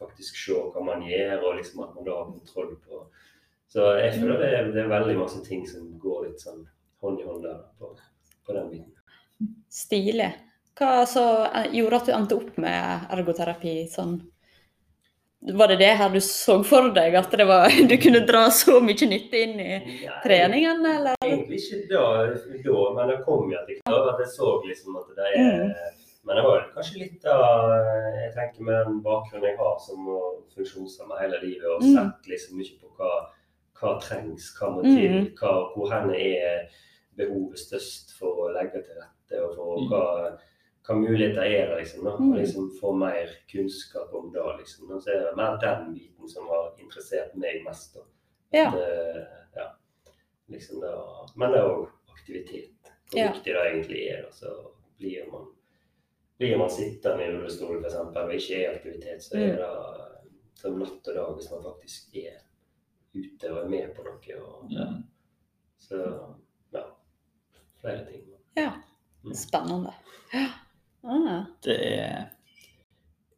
faktisk 0.00 0.36
se 0.36 0.52
hva 0.52 0.84
man 0.84 1.02
gjør, 1.02 1.42
og 1.44 1.56
liksom 1.58 1.82
at 1.84 1.94
man 1.94 2.04
da 2.04 2.10
har 2.18 2.24
kontroll 2.32 2.76
på 2.86 3.06
Så 3.68 3.80
jeg 3.98 4.20
føler 4.20 4.38
det 4.38 4.52
er, 4.54 4.64
det 4.72 4.82
er 4.84 4.88
veldig 4.88 5.16
masse 5.18 5.40
ting 5.44 5.66
som 5.66 5.98
går 5.98 6.26
litt 6.28 6.38
sånn 6.40 6.66
hånd 7.02 7.20
i 7.20 7.24
hånd 7.24 7.42
der 7.42 7.58
på, 7.80 7.88
på 8.46 8.52
den 8.52 8.68
biten. 8.70 8.92
Stilig. 9.68 10.32
Hva 10.78 11.04
så 11.06 11.24
eh, 11.54 11.68
gjorde 11.78 11.96
at 12.00 12.06
du 12.08 12.12
endte 12.16 12.36
opp 12.38 12.56
med 12.58 13.10
ergoterapi 13.14 13.74
sånn? 13.92 14.16
Var 15.44 15.68
det 15.68 15.76
det 15.82 15.90
her 16.00 16.08
du 16.08 16.20
så 16.24 16.54
for 16.64 16.88
deg, 16.96 17.14
at 17.20 17.30
det 17.36 17.44
var, 17.46 17.68
du 17.90 17.94
kunne 18.00 18.22
dra 18.26 18.46
så 18.50 18.78
mye 18.80 19.06
nytte 19.10 19.42
inn 19.44 19.58
i 19.60 19.74
ja, 20.06 20.14
treningen, 20.24 20.80
eller? 20.88 21.18
Egentlig 21.20 21.58
ikke 21.60 21.82
da, 21.90 22.04
da 22.64 22.78
men 22.96 23.12
det 23.12 23.18
kom 23.26 23.50
jo 23.52 23.58
etter 23.60 23.76
hvert. 23.84 24.08
At 24.14 24.22
jeg 24.24 24.30
så 24.32 24.54
liksom 24.64 24.96
at 25.02 25.12
det 25.18 25.28
er 25.36 25.92
Men 26.24 26.38
det 26.40 26.44
var 26.46 26.62
kanskje 26.72 27.02
litt 27.02 27.26
av 27.28 27.66
Jeg 28.16 28.30
tenker 28.32 28.64
med 28.64 28.86
den 28.88 29.02
bakgrunnen 29.04 29.44
jeg 29.50 29.58
har 29.58 29.74
som 29.84 30.06
funksjonshemma 30.54 31.18
hele 31.20 31.42
livet, 31.42 31.68
og 31.68 31.82
Mm. 31.84 31.92
sett 31.92 32.30
liksom 32.32 32.56
mye 32.56 32.78
på 32.80 32.88
hva, 32.96 33.10
hva 33.76 33.92
trengs, 34.00 34.46
hva 34.56 34.70
må 34.72 34.82
til, 34.86 35.12
Mm. 35.12 35.28
hva, 35.36 35.52
hvor 35.74 35.92
hen 35.92 36.14
er 36.16 36.64
behovet 37.20 37.60
størst 37.60 38.16
for 38.18 38.46
å 38.48 38.52
legge 38.56 38.80
til 38.80 38.96
rette, 38.96 39.44
og 39.44 39.54
for 39.54 39.76
Mm. 39.76 39.88
hva, 39.92 40.38
hva 40.86 40.94
muligheter 41.00 41.42
er 41.42 41.68
det, 41.70 41.76
liksom. 41.80 42.04
da, 42.04 42.16
Mm. 42.18 42.32
og 42.32 42.38
liksom 42.38 42.70
Få 42.80 42.92
mer 42.96 43.28
kunnskap 43.48 44.12
om 44.14 44.32
det, 44.32 44.42
liksom. 44.58 44.90
Og 44.90 45.02
så 45.02 45.10
er 45.10 45.20
det 45.24 45.36
mer 45.36 45.56
den 45.62 45.94
biten 45.94 46.28
som 46.28 46.46
har 46.48 46.74
interessert 46.78 47.34
meg 47.34 47.64
mest. 47.64 47.94
da. 47.94 48.00
Ja. 48.52 48.70
Det, 48.70 49.26
ja. 49.56 49.68
Liksom 50.48 50.80
det, 50.80 50.92
men 51.36 51.50
det 51.52 51.58
er 51.60 51.68
òg 51.68 51.88
aktivitet. 52.12 52.70
Hvor 53.10 53.18
Ja. 53.18 53.32
viktig 53.32 53.52
det 53.54 53.64
egentlig 53.72 54.00
er. 54.10 54.22
Da. 54.22 54.30
Så 54.30 54.70
blir 54.98 55.30
man, 55.32 55.46
blir 56.38 56.58
man 56.58 56.70
sittende 56.70 57.24
i 57.24 57.32
rullestol 57.32 57.80
f.eks. 57.80 57.94
og 57.94 58.32
ikke 58.34 58.54
er 58.54 58.60
i 58.72 58.74
aktivitet, 58.76 59.22
så 59.22 59.34
er 59.36 59.52
Mm. 59.52 59.56
det 59.56 60.30
som 60.54 60.78
natt 60.78 61.08
og 61.08 61.14
dag 61.14 61.34
hvis 61.34 61.50
man 61.50 61.62
faktisk 61.62 62.16
er 62.16 62.38
ute 63.14 63.50
og 63.52 63.64
er 63.64 63.68
med 63.68 63.94
på 63.96 64.02
noe. 64.04 64.42
Og, 64.42 64.70
ja. 64.70 64.84
Mm. 64.84 65.02
Så 65.78 65.96
ja. 66.72 66.82
Flere 67.80 68.04
ting. 68.06 68.22
Ja. 68.56 68.72
Spennende. 69.34 69.92
Ja. 70.32 70.46
Ah. 71.04 71.44
Det 71.64 71.76
er 71.76 72.30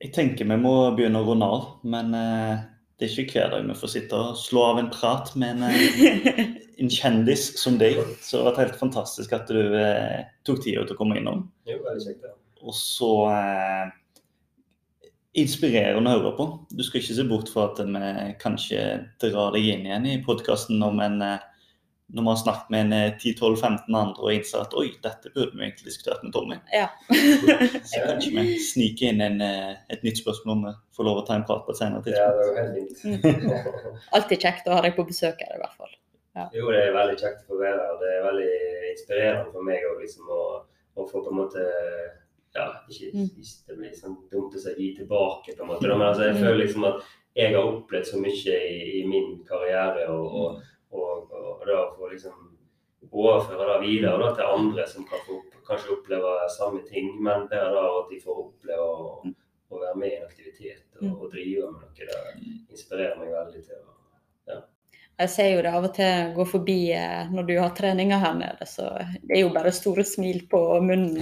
Jeg 0.03 0.13
tenker 0.15 0.47
vi 0.47 0.57
må 0.61 0.73
begynne 0.95 1.23
å 1.23 1.27
runde 1.27 1.47
av, 1.49 1.69
men 1.89 2.13
eh, 2.15 2.65
det 3.01 3.07
er 3.07 3.15
ikke 3.23 3.41
hver 3.41 3.55
dag 3.55 3.65
vi 3.65 3.77
får 3.81 3.93
sitte 3.95 4.19
og 4.21 4.37
slå 4.41 4.65
av 4.71 4.81
en 4.81 4.91
prat 4.93 5.31
med 5.41 5.57
en, 5.57 5.71
eh, 5.71 6.51
en 6.83 6.93
kjendis 6.93 7.49
som 7.61 7.79
deg. 7.81 8.03
Så 8.21 8.37
det 8.37 8.43
har 8.43 8.51
vært 8.51 8.63
helt 8.63 8.83
fantastisk 8.83 9.33
at 9.37 9.49
du 9.49 9.77
eh, 9.81 10.27
tok 10.45 10.61
tida 10.65 10.85
til 10.85 10.97
å 10.97 11.01
komme 11.01 11.17
innom. 11.17 11.47
Jo, 11.69 11.81
veldig 11.87 12.05
kjekt. 12.05 12.29
Ja. 12.29 12.37
Og 12.61 12.77
så 12.77 13.11
eh, 13.33 13.97
inspirerende 15.41 16.13
å 16.13 16.19
høre 16.19 16.33
på. 16.37 16.47
Du 16.73 16.85
skal 16.85 17.03
ikke 17.03 17.19
se 17.19 17.29
bort 17.29 17.51
fra 17.53 17.71
at 17.71 17.81
vi 17.81 18.31
kanskje 18.41 18.85
drar 19.23 19.57
deg 19.57 19.69
inn 19.73 19.89
igjen 19.89 20.09
i 20.13 20.17
podkasten 20.25 20.85
om 20.85 21.01
en 21.05 21.21
eh, 21.25 21.45
når 22.15 22.23
vi 22.23 22.29
har 22.31 22.37
snakket 22.39 22.69
med 22.71 22.81
en 22.85 22.93
eh, 22.93 23.15
10-12-15 23.19 23.97
andre 23.99 24.23
og 24.23 24.33
innser 24.33 24.61
at 24.63 24.75
oi, 24.79 24.87
dette 25.03 25.31
burde 25.35 25.57
vi 25.59 25.65
egentlig 25.67 25.89
diskutert 25.89 26.23
med 26.23 26.33
Tommy. 26.37 26.57
Ja. 26.73 26.87
Så 27.91 28.03
kanskje 28.05 28.31
vi 28.37 28.45
sniker 28.63 29.09
inn 29.11 29.25
en, 29.25 29.41
eh, 29.43 29.73
et 29.91 30.05
nytt 30.07 30.21
spørsmål 30.23 30.55
om 30.55 30.65
vi 30.69 30.75
får 30.97 31.09
lov 31.09 31.19
å 31.23 31.25
ta 31.27 31.35
en 31.35 31.47
prat 31.49 31.65
på 31.67 31.75
et 31.75 31.81
senere 31.81 32.05
tidspunkt. 32.07 32.23
ja, 32.23 32.31
det 32.39 32.47
var 32.47 32.61
helt 32.63 33.01
fint. 33.03 34.07
Alltid 34.21 34.47
kjekt 34.47 34.71
å 34.71 34.77
ha 34.79 34.85
deg 34.87 34.95
på 34.99 35.07
besøk 35.09 35.43
her, 35.43 35.57
i 35.59 35.63
hvert 35.65 35.75
fall. 35.81 35.93
Jo, 36.53 36.69
det 36.71 36.83
er 36.85 36.93
veldig 36.93 37.17
kjekt 37.17 37.43
å 37.43 37.49
få 37.51 37.59
være 37.63 37.81
her. 37.81 37.99
Det 38.05 38.09
er 38.13 38.25
veldig 38.29 38.55
inspirerende 38.93 39.53
for 39.57 39.65
meg 39.67 39.85
òg, 39.91 40.01
liksom, 40.05 40.31
å, 40.31 40.41
å 41.01 41.07
få 41.11 41.25
på 41.25 41.33
en 41.33 41.39
måte 41.43 41.67
Ja, 42.57 42.71
ikke, 42.89 43.11
Mm. 43.13 43.27
ikke 43.37 43.69
det 43.69 43.75
blir 43.77 43.97
sånn 43.99 44.15
dumt 44.33 44.55
å 44.57 44.61
si 44.63 44.71
gi 44.79 44.87
tilbake, 44.97 45.53
på 45.59 45.65
en 45.65 45.69
måte, 45.75 45.89
men 45.91 46.07
altså, 46.07 46.23
jeg 46.31 46.39
føler 46.41 46.63
liksom 46.63 46.87
at 46.89 47.03
jeg 47.37 47.53
har 47.53 47.67
opplevd 47.69 48.07
så 48.09 48.21
mye 48.23 48.55
i, 48.71 48.79
i 49.01 49.03
min 49.11 49.43
karriere. 49.49 50.07
og, 50.09 50.39
og, 50.41 50.63
og, 50.95 51.33
og 51.33 51.67
da 51.67 51.81
få 51.97 52.11
liksom 52.13 52.53
overføre 53.17 53.67
det 53.73 53.81
videre 53.87 54.19
da, 54.21 54.31
til 54.35 54.53
andre 54.53 54.87
som 54.91 55.07
kan 55.09 55.23
få 55.27 55.41
kanskje 55.67 55.97
oppleve 55.97 56.33
samme 56.53 56.83
ting, 56.87 57.13
men 57.23 57.49
bare 57.51 57.73
da 57.75 57.85
at 58.01 58.11
de 58.13 58.21
får 58.23 58.41
oppleve 58.45 58.87
å, 58.87 59.35
å 59.71 59.83
være 59.83 59.99
med 59.99 60.13
i 60.13 60.17
en 60.21 60.27
aktivitet 60.29 61.01
og, 61.03 61.13
og 61.13 61.31
drive 61.33 61.71
med 61.73 61.87
noe. 61.87 61.95
Det 61.97 62.75
inspirerer 62.77 63.19
meg 63.21 63.35
veldig 63.35 63.63
til 63.67 63.83
å 63.83 63.96
Jeg 65.17 65.31
ser 65.33 65.47
jo 65.55 65.61
det 65.65 65.71
av 65.73 65.85
og 65.89 65.95
til 65.97 66.33
gå 66.37 66.45
forbi 66.45 66.91
eh, 66.93 67.29
når 67.33 67.47
du 67.49 67.53
har 67.57 67.71
treninger 67.73 68.19
her 68.21 68.35
nede, 68.37 68.67
så 68.69 68.85
det 69.23 69.39
er 69.39 69.41
jo 69.47 69.53
bare 69.55 69.71
store 69.73 70.05
smil 70.05 70.43
på 70.53 70.61
munnen 70.85 71.17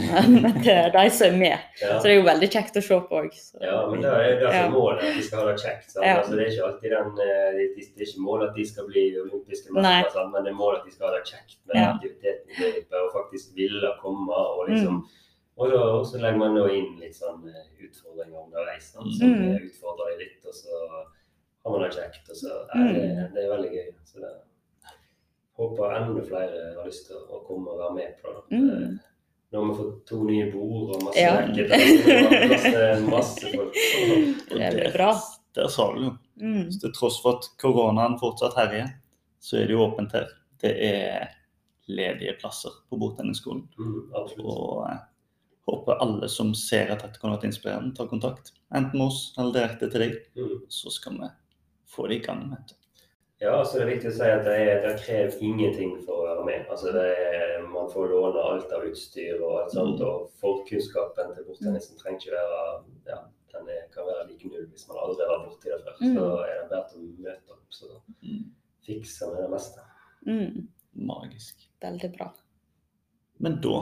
til 0.67 0.91
de 0.97 1.05
som 1.15 1.29
er 1.29 1.37
med. 1.39 1.69
ja. 1.79 1.93
Så 2.01 2.09
det 2.09 2.11
er 2.11 2.19
jo 2.19 2.25
veldig 2.27 2.49
kjekt 2.57 2.81
å 2.81 2.83
se 2.83 2.99
på 3.07 3.21
òg. 3.21 3.37
Ja, 3.63 3.77
men 3.93 4.03
det 4.03 4.11
er 4.11 4.27
jo 4.33 4.41
derfor 4.43 4.59
Ja. 4.59 4.69
målet, 4.75 5.05
at 5.07 5.15
de 5.15 5.23
skal 5.29 5.39
ha 5.45 5.53
det 5.53 5.63
kjekt. 5.63 5.95
Ja. 6.03 6.17
Altså, 6.19 6.35
det 6.35 6.43
er 6.43 6.51
ikke 6.51 6.67
alltid 6.73 6.91
den, 6.97 7.13
eh, 7.23 7.51
det, 7.55 7.69
er 7.95 8.07
ikke 8.09 8.27
målet 8.27 8.49
at 8.51 8.59
de 8.59 8.67
skal 8.73 8.91
bli 8.91 9.05
olympiske 9.23 9.71
mestere, 9.79 10.27
men 10.35 10.43
det 10.43 10.51
er 10.57 10.59
målet 10.65 10.81
at 10.83 10.87
de 10.91 10.97
skal 10.99 11.07
ha 11.07 11.15
det 11.21 11.25
kjekt 11.31 11.59
med 11.71 11.79
Ja. 11.79 11.87
aktiviteten 11.95 12.51
de 12.51 12.73
løpet, 12.75 12.99
og 13.05 13.15
faktisk 13.21 13.55
ville 13.55 13.95
komme. 14.03 14.35
Og, 14.35 14.69
liksom, 14.75 14.95
Mm. 15.07 15.07
og, 15.57 15.71
da, 15.71 15.83
og 16.01 16.05
så 16.11 16.19
legger 16.19 16.39
man 16.43 16.59
inn 16.75 16.99
litt 16.99 17.15
sånn 17.15 17.47
eh, 17.47 17.71
utfordringer 17.87 18.43
underveis, 18.43 18.91
som 18.91 19.07
Mm. 19.07 19.55
utfordrer 19.71 20.11
deg 20.11 20.19
litt, 20.27 20.43
og 20.51 20.53
så 20.53 20.75
har 21.65 21.71
man 21.73 21.83
det 21.85 21.95
kjekt. 21.97 22.29
Og 22.31 22.37
så, 22.37 22.49
det, 22.75 22.83
Mm. 22.85 23.33
det 23.35 23.45
er 23.45 23.51
veldig 23.57 23.71
gøy. 23.73 23.95
Så 24.05 24.21
det, 24.21 24.33
håper 25.57 25.95
enda 25.97 26.23
flere 26.27 26.63
har 26.77 26.87
lyst 26.87 27.07
til 27.09 27.17
å 27.31 27.41
komme 27.47 27.71
og 27.71 27.79
være 27.79 27.95
med 27.95 28.17
på 28.23 28.33
det. 28.35 28.59
Mm. 28.59 28.71
Eh, 28.71 28.95
Nå 29.55 29.61
har 29.61 29.69
vi 29.69 29.77
fått 29.79 29.99
to 30.11 30.17
nye 30.27 30.49
bord 30.51 30.97
og 30.97 31.03
masse 31.05 31.21
Ja. 31.21 31.35
lekketer. 31.47 32.97
og 32.97 33.09
masse 33.13 33.53
folk. 33.55 33.75
Det 34.51 34.57
blir 34.57 34.83
der- 34.83 34.93
bra. 34.97 35.13
Der 35.55 35.69
sa 35.71 35.93
du 35.95 36.01
jo. 36.03 36.13
Mm. 36.43 36.73
Så 36.73 36.81
Til 36.81 36.93
tross 36.93 37.21
for 37.23 37.37
at 37.39 37.45
koronaen 37.63 38.19
fortsatt 38.19 38.57
herjer, 38.59 38.89
så 39.39 39.57
er 39.61 39.67
det 39.69 39.77
jo 39.77 39.85
åpent 39.87 40.13
her. 40.13 40.27
Det 40.61 40.73
er 40.83 41.29
ledige 41.87 42.35
plasser 42.41 42.71
på 42.91 42.99
bordtennisskolen. 42.99 43.69
Mm. 43.79 44.11
Og 44.43 44.89
jeg 44.89 44.99
håper 45.69 46.01
alle 46.03 46.29
som 46.29 46.51
ser 46.55 46.91
at 46.91 47.03
dette 47.03 47.21
kan 47.21 47.31
vært 47.37 47.45
inspirerende, 47.47 47.95
tar 47.95 48.09
kontakt. 48.11 48.51
Enten 48.75 48.99
med 48.99 49.07
oss 49.07 49.33
eller 49.39 49.53
direkte 49.53 49.89
til 49.93 50.01
deg. 50.01 50.17
Mm. 50.37 50.67
Så 50.69 50.91
skal 50.91 51.13
vi 51.13 51.29
få 51.95 52.07
det 52.11 52.17
i 52.21 52.25
gang. 52.27 52.51
vet 52.51 52.73
du. 52.73 52.75
Ja, 53.43 53.59
altså 53.59 53.79
det 53.79 53.83
er 53.85 53.91
viktig 53.95 54.09
å 54.11 54.15
si 54.15 54.29
at 54.31 54.45
det, 54.47 54.55
er, 54.63 54.77
det 54.85 54.93
krever 55.03 55.41
ingenting 55.43 55.97
for 56.07 56.21
å 56.23 56.27
være 56.29 56.45
med. 56.47 56.67
Altså 56.71 56.93
det 56.95 57.07
er, 57.13 57.55
man 57.69 57.89
får 57.93 58.09
låne 58.13 58.45
alt 58.51 58.71
av 58.73 58.85
utstyr 58.89 59.41
og 59.43 59.57
alt 59.63 59.73
sånt, 59.75 59.99
Mm. 60.01 60.07
og 60.07 60.31
forkunnskapen 60.41 61.35
til 61.35 61.45
bordtennisen 61.49 61.99
trenger 61.99 62.21
ikke 62.21 62.37
være 62.37 62.61
ja, 63.11 63.19
den 63.53 63.69
er, 63.75 63.83
kan 63.95 64.07
være 64.07 64.29
like 64.31 64.49
null 64.49 64.67
hvis 64.71 64.87
man 64.89 65.01
aldri 65.03 65.27
har 65.27 65.35
vært 65.35 65.51
borti 65.51 65.73
det 65.73 65.81
før. 65.85 65.99
Mm. 66.01 66.15
Så 66.15 66.29
er 66.47 66.55
det 66.61 66.71
verdt 66.71 66.95
å 66.95 67.03
møte 67.27 67.59
opp, 67.59 67.67
så 67.71 67.87
Mm. 68.23 68.45
fikser 68.87 69.35
vi 69.35 69.43
det 69.43 69.51
meste. 69.51 69.81
Mm. 70.27 70.69
Magisk. 70.95 71.69
Veldig 71.83 72.13
bra. 72.17 72.31
Men 73.41 73.61
da 73.61 73.77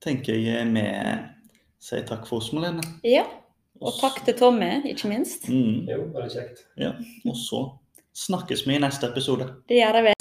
tenker 0.00 0.34
jeg 0.40 0.72
vi 0.72 0.86
sier 1.80 2.02
takk 2.08 2.26
for 2.26 2.40
oss, 2.40 2.50
Malene. 2.56 2.82
Ja, 3.04 3.26
og 3.80 3.96
takk 4.00 4.24
til 4.26 4.36
Tommy, 4.38 4.72
ikke 4.92 5.08
minst. 5.08 5.48
Mm. 5.48 5.86
Jo, 5.88 6.06
veldig 6.14 6.32
kjekt. 6.34 6.64
Ja. 6.80 6.94
Og 7.26 7.36
så 7.36 7.64
snakkes 8.26 8.66
vi 8.68 8.76
i 8.76 8.82
neste 8.82 9.08
episode. 9.08 9.48
Det 9.68 9.80
gjør 9.80 10.02
vi. 10.10 10.19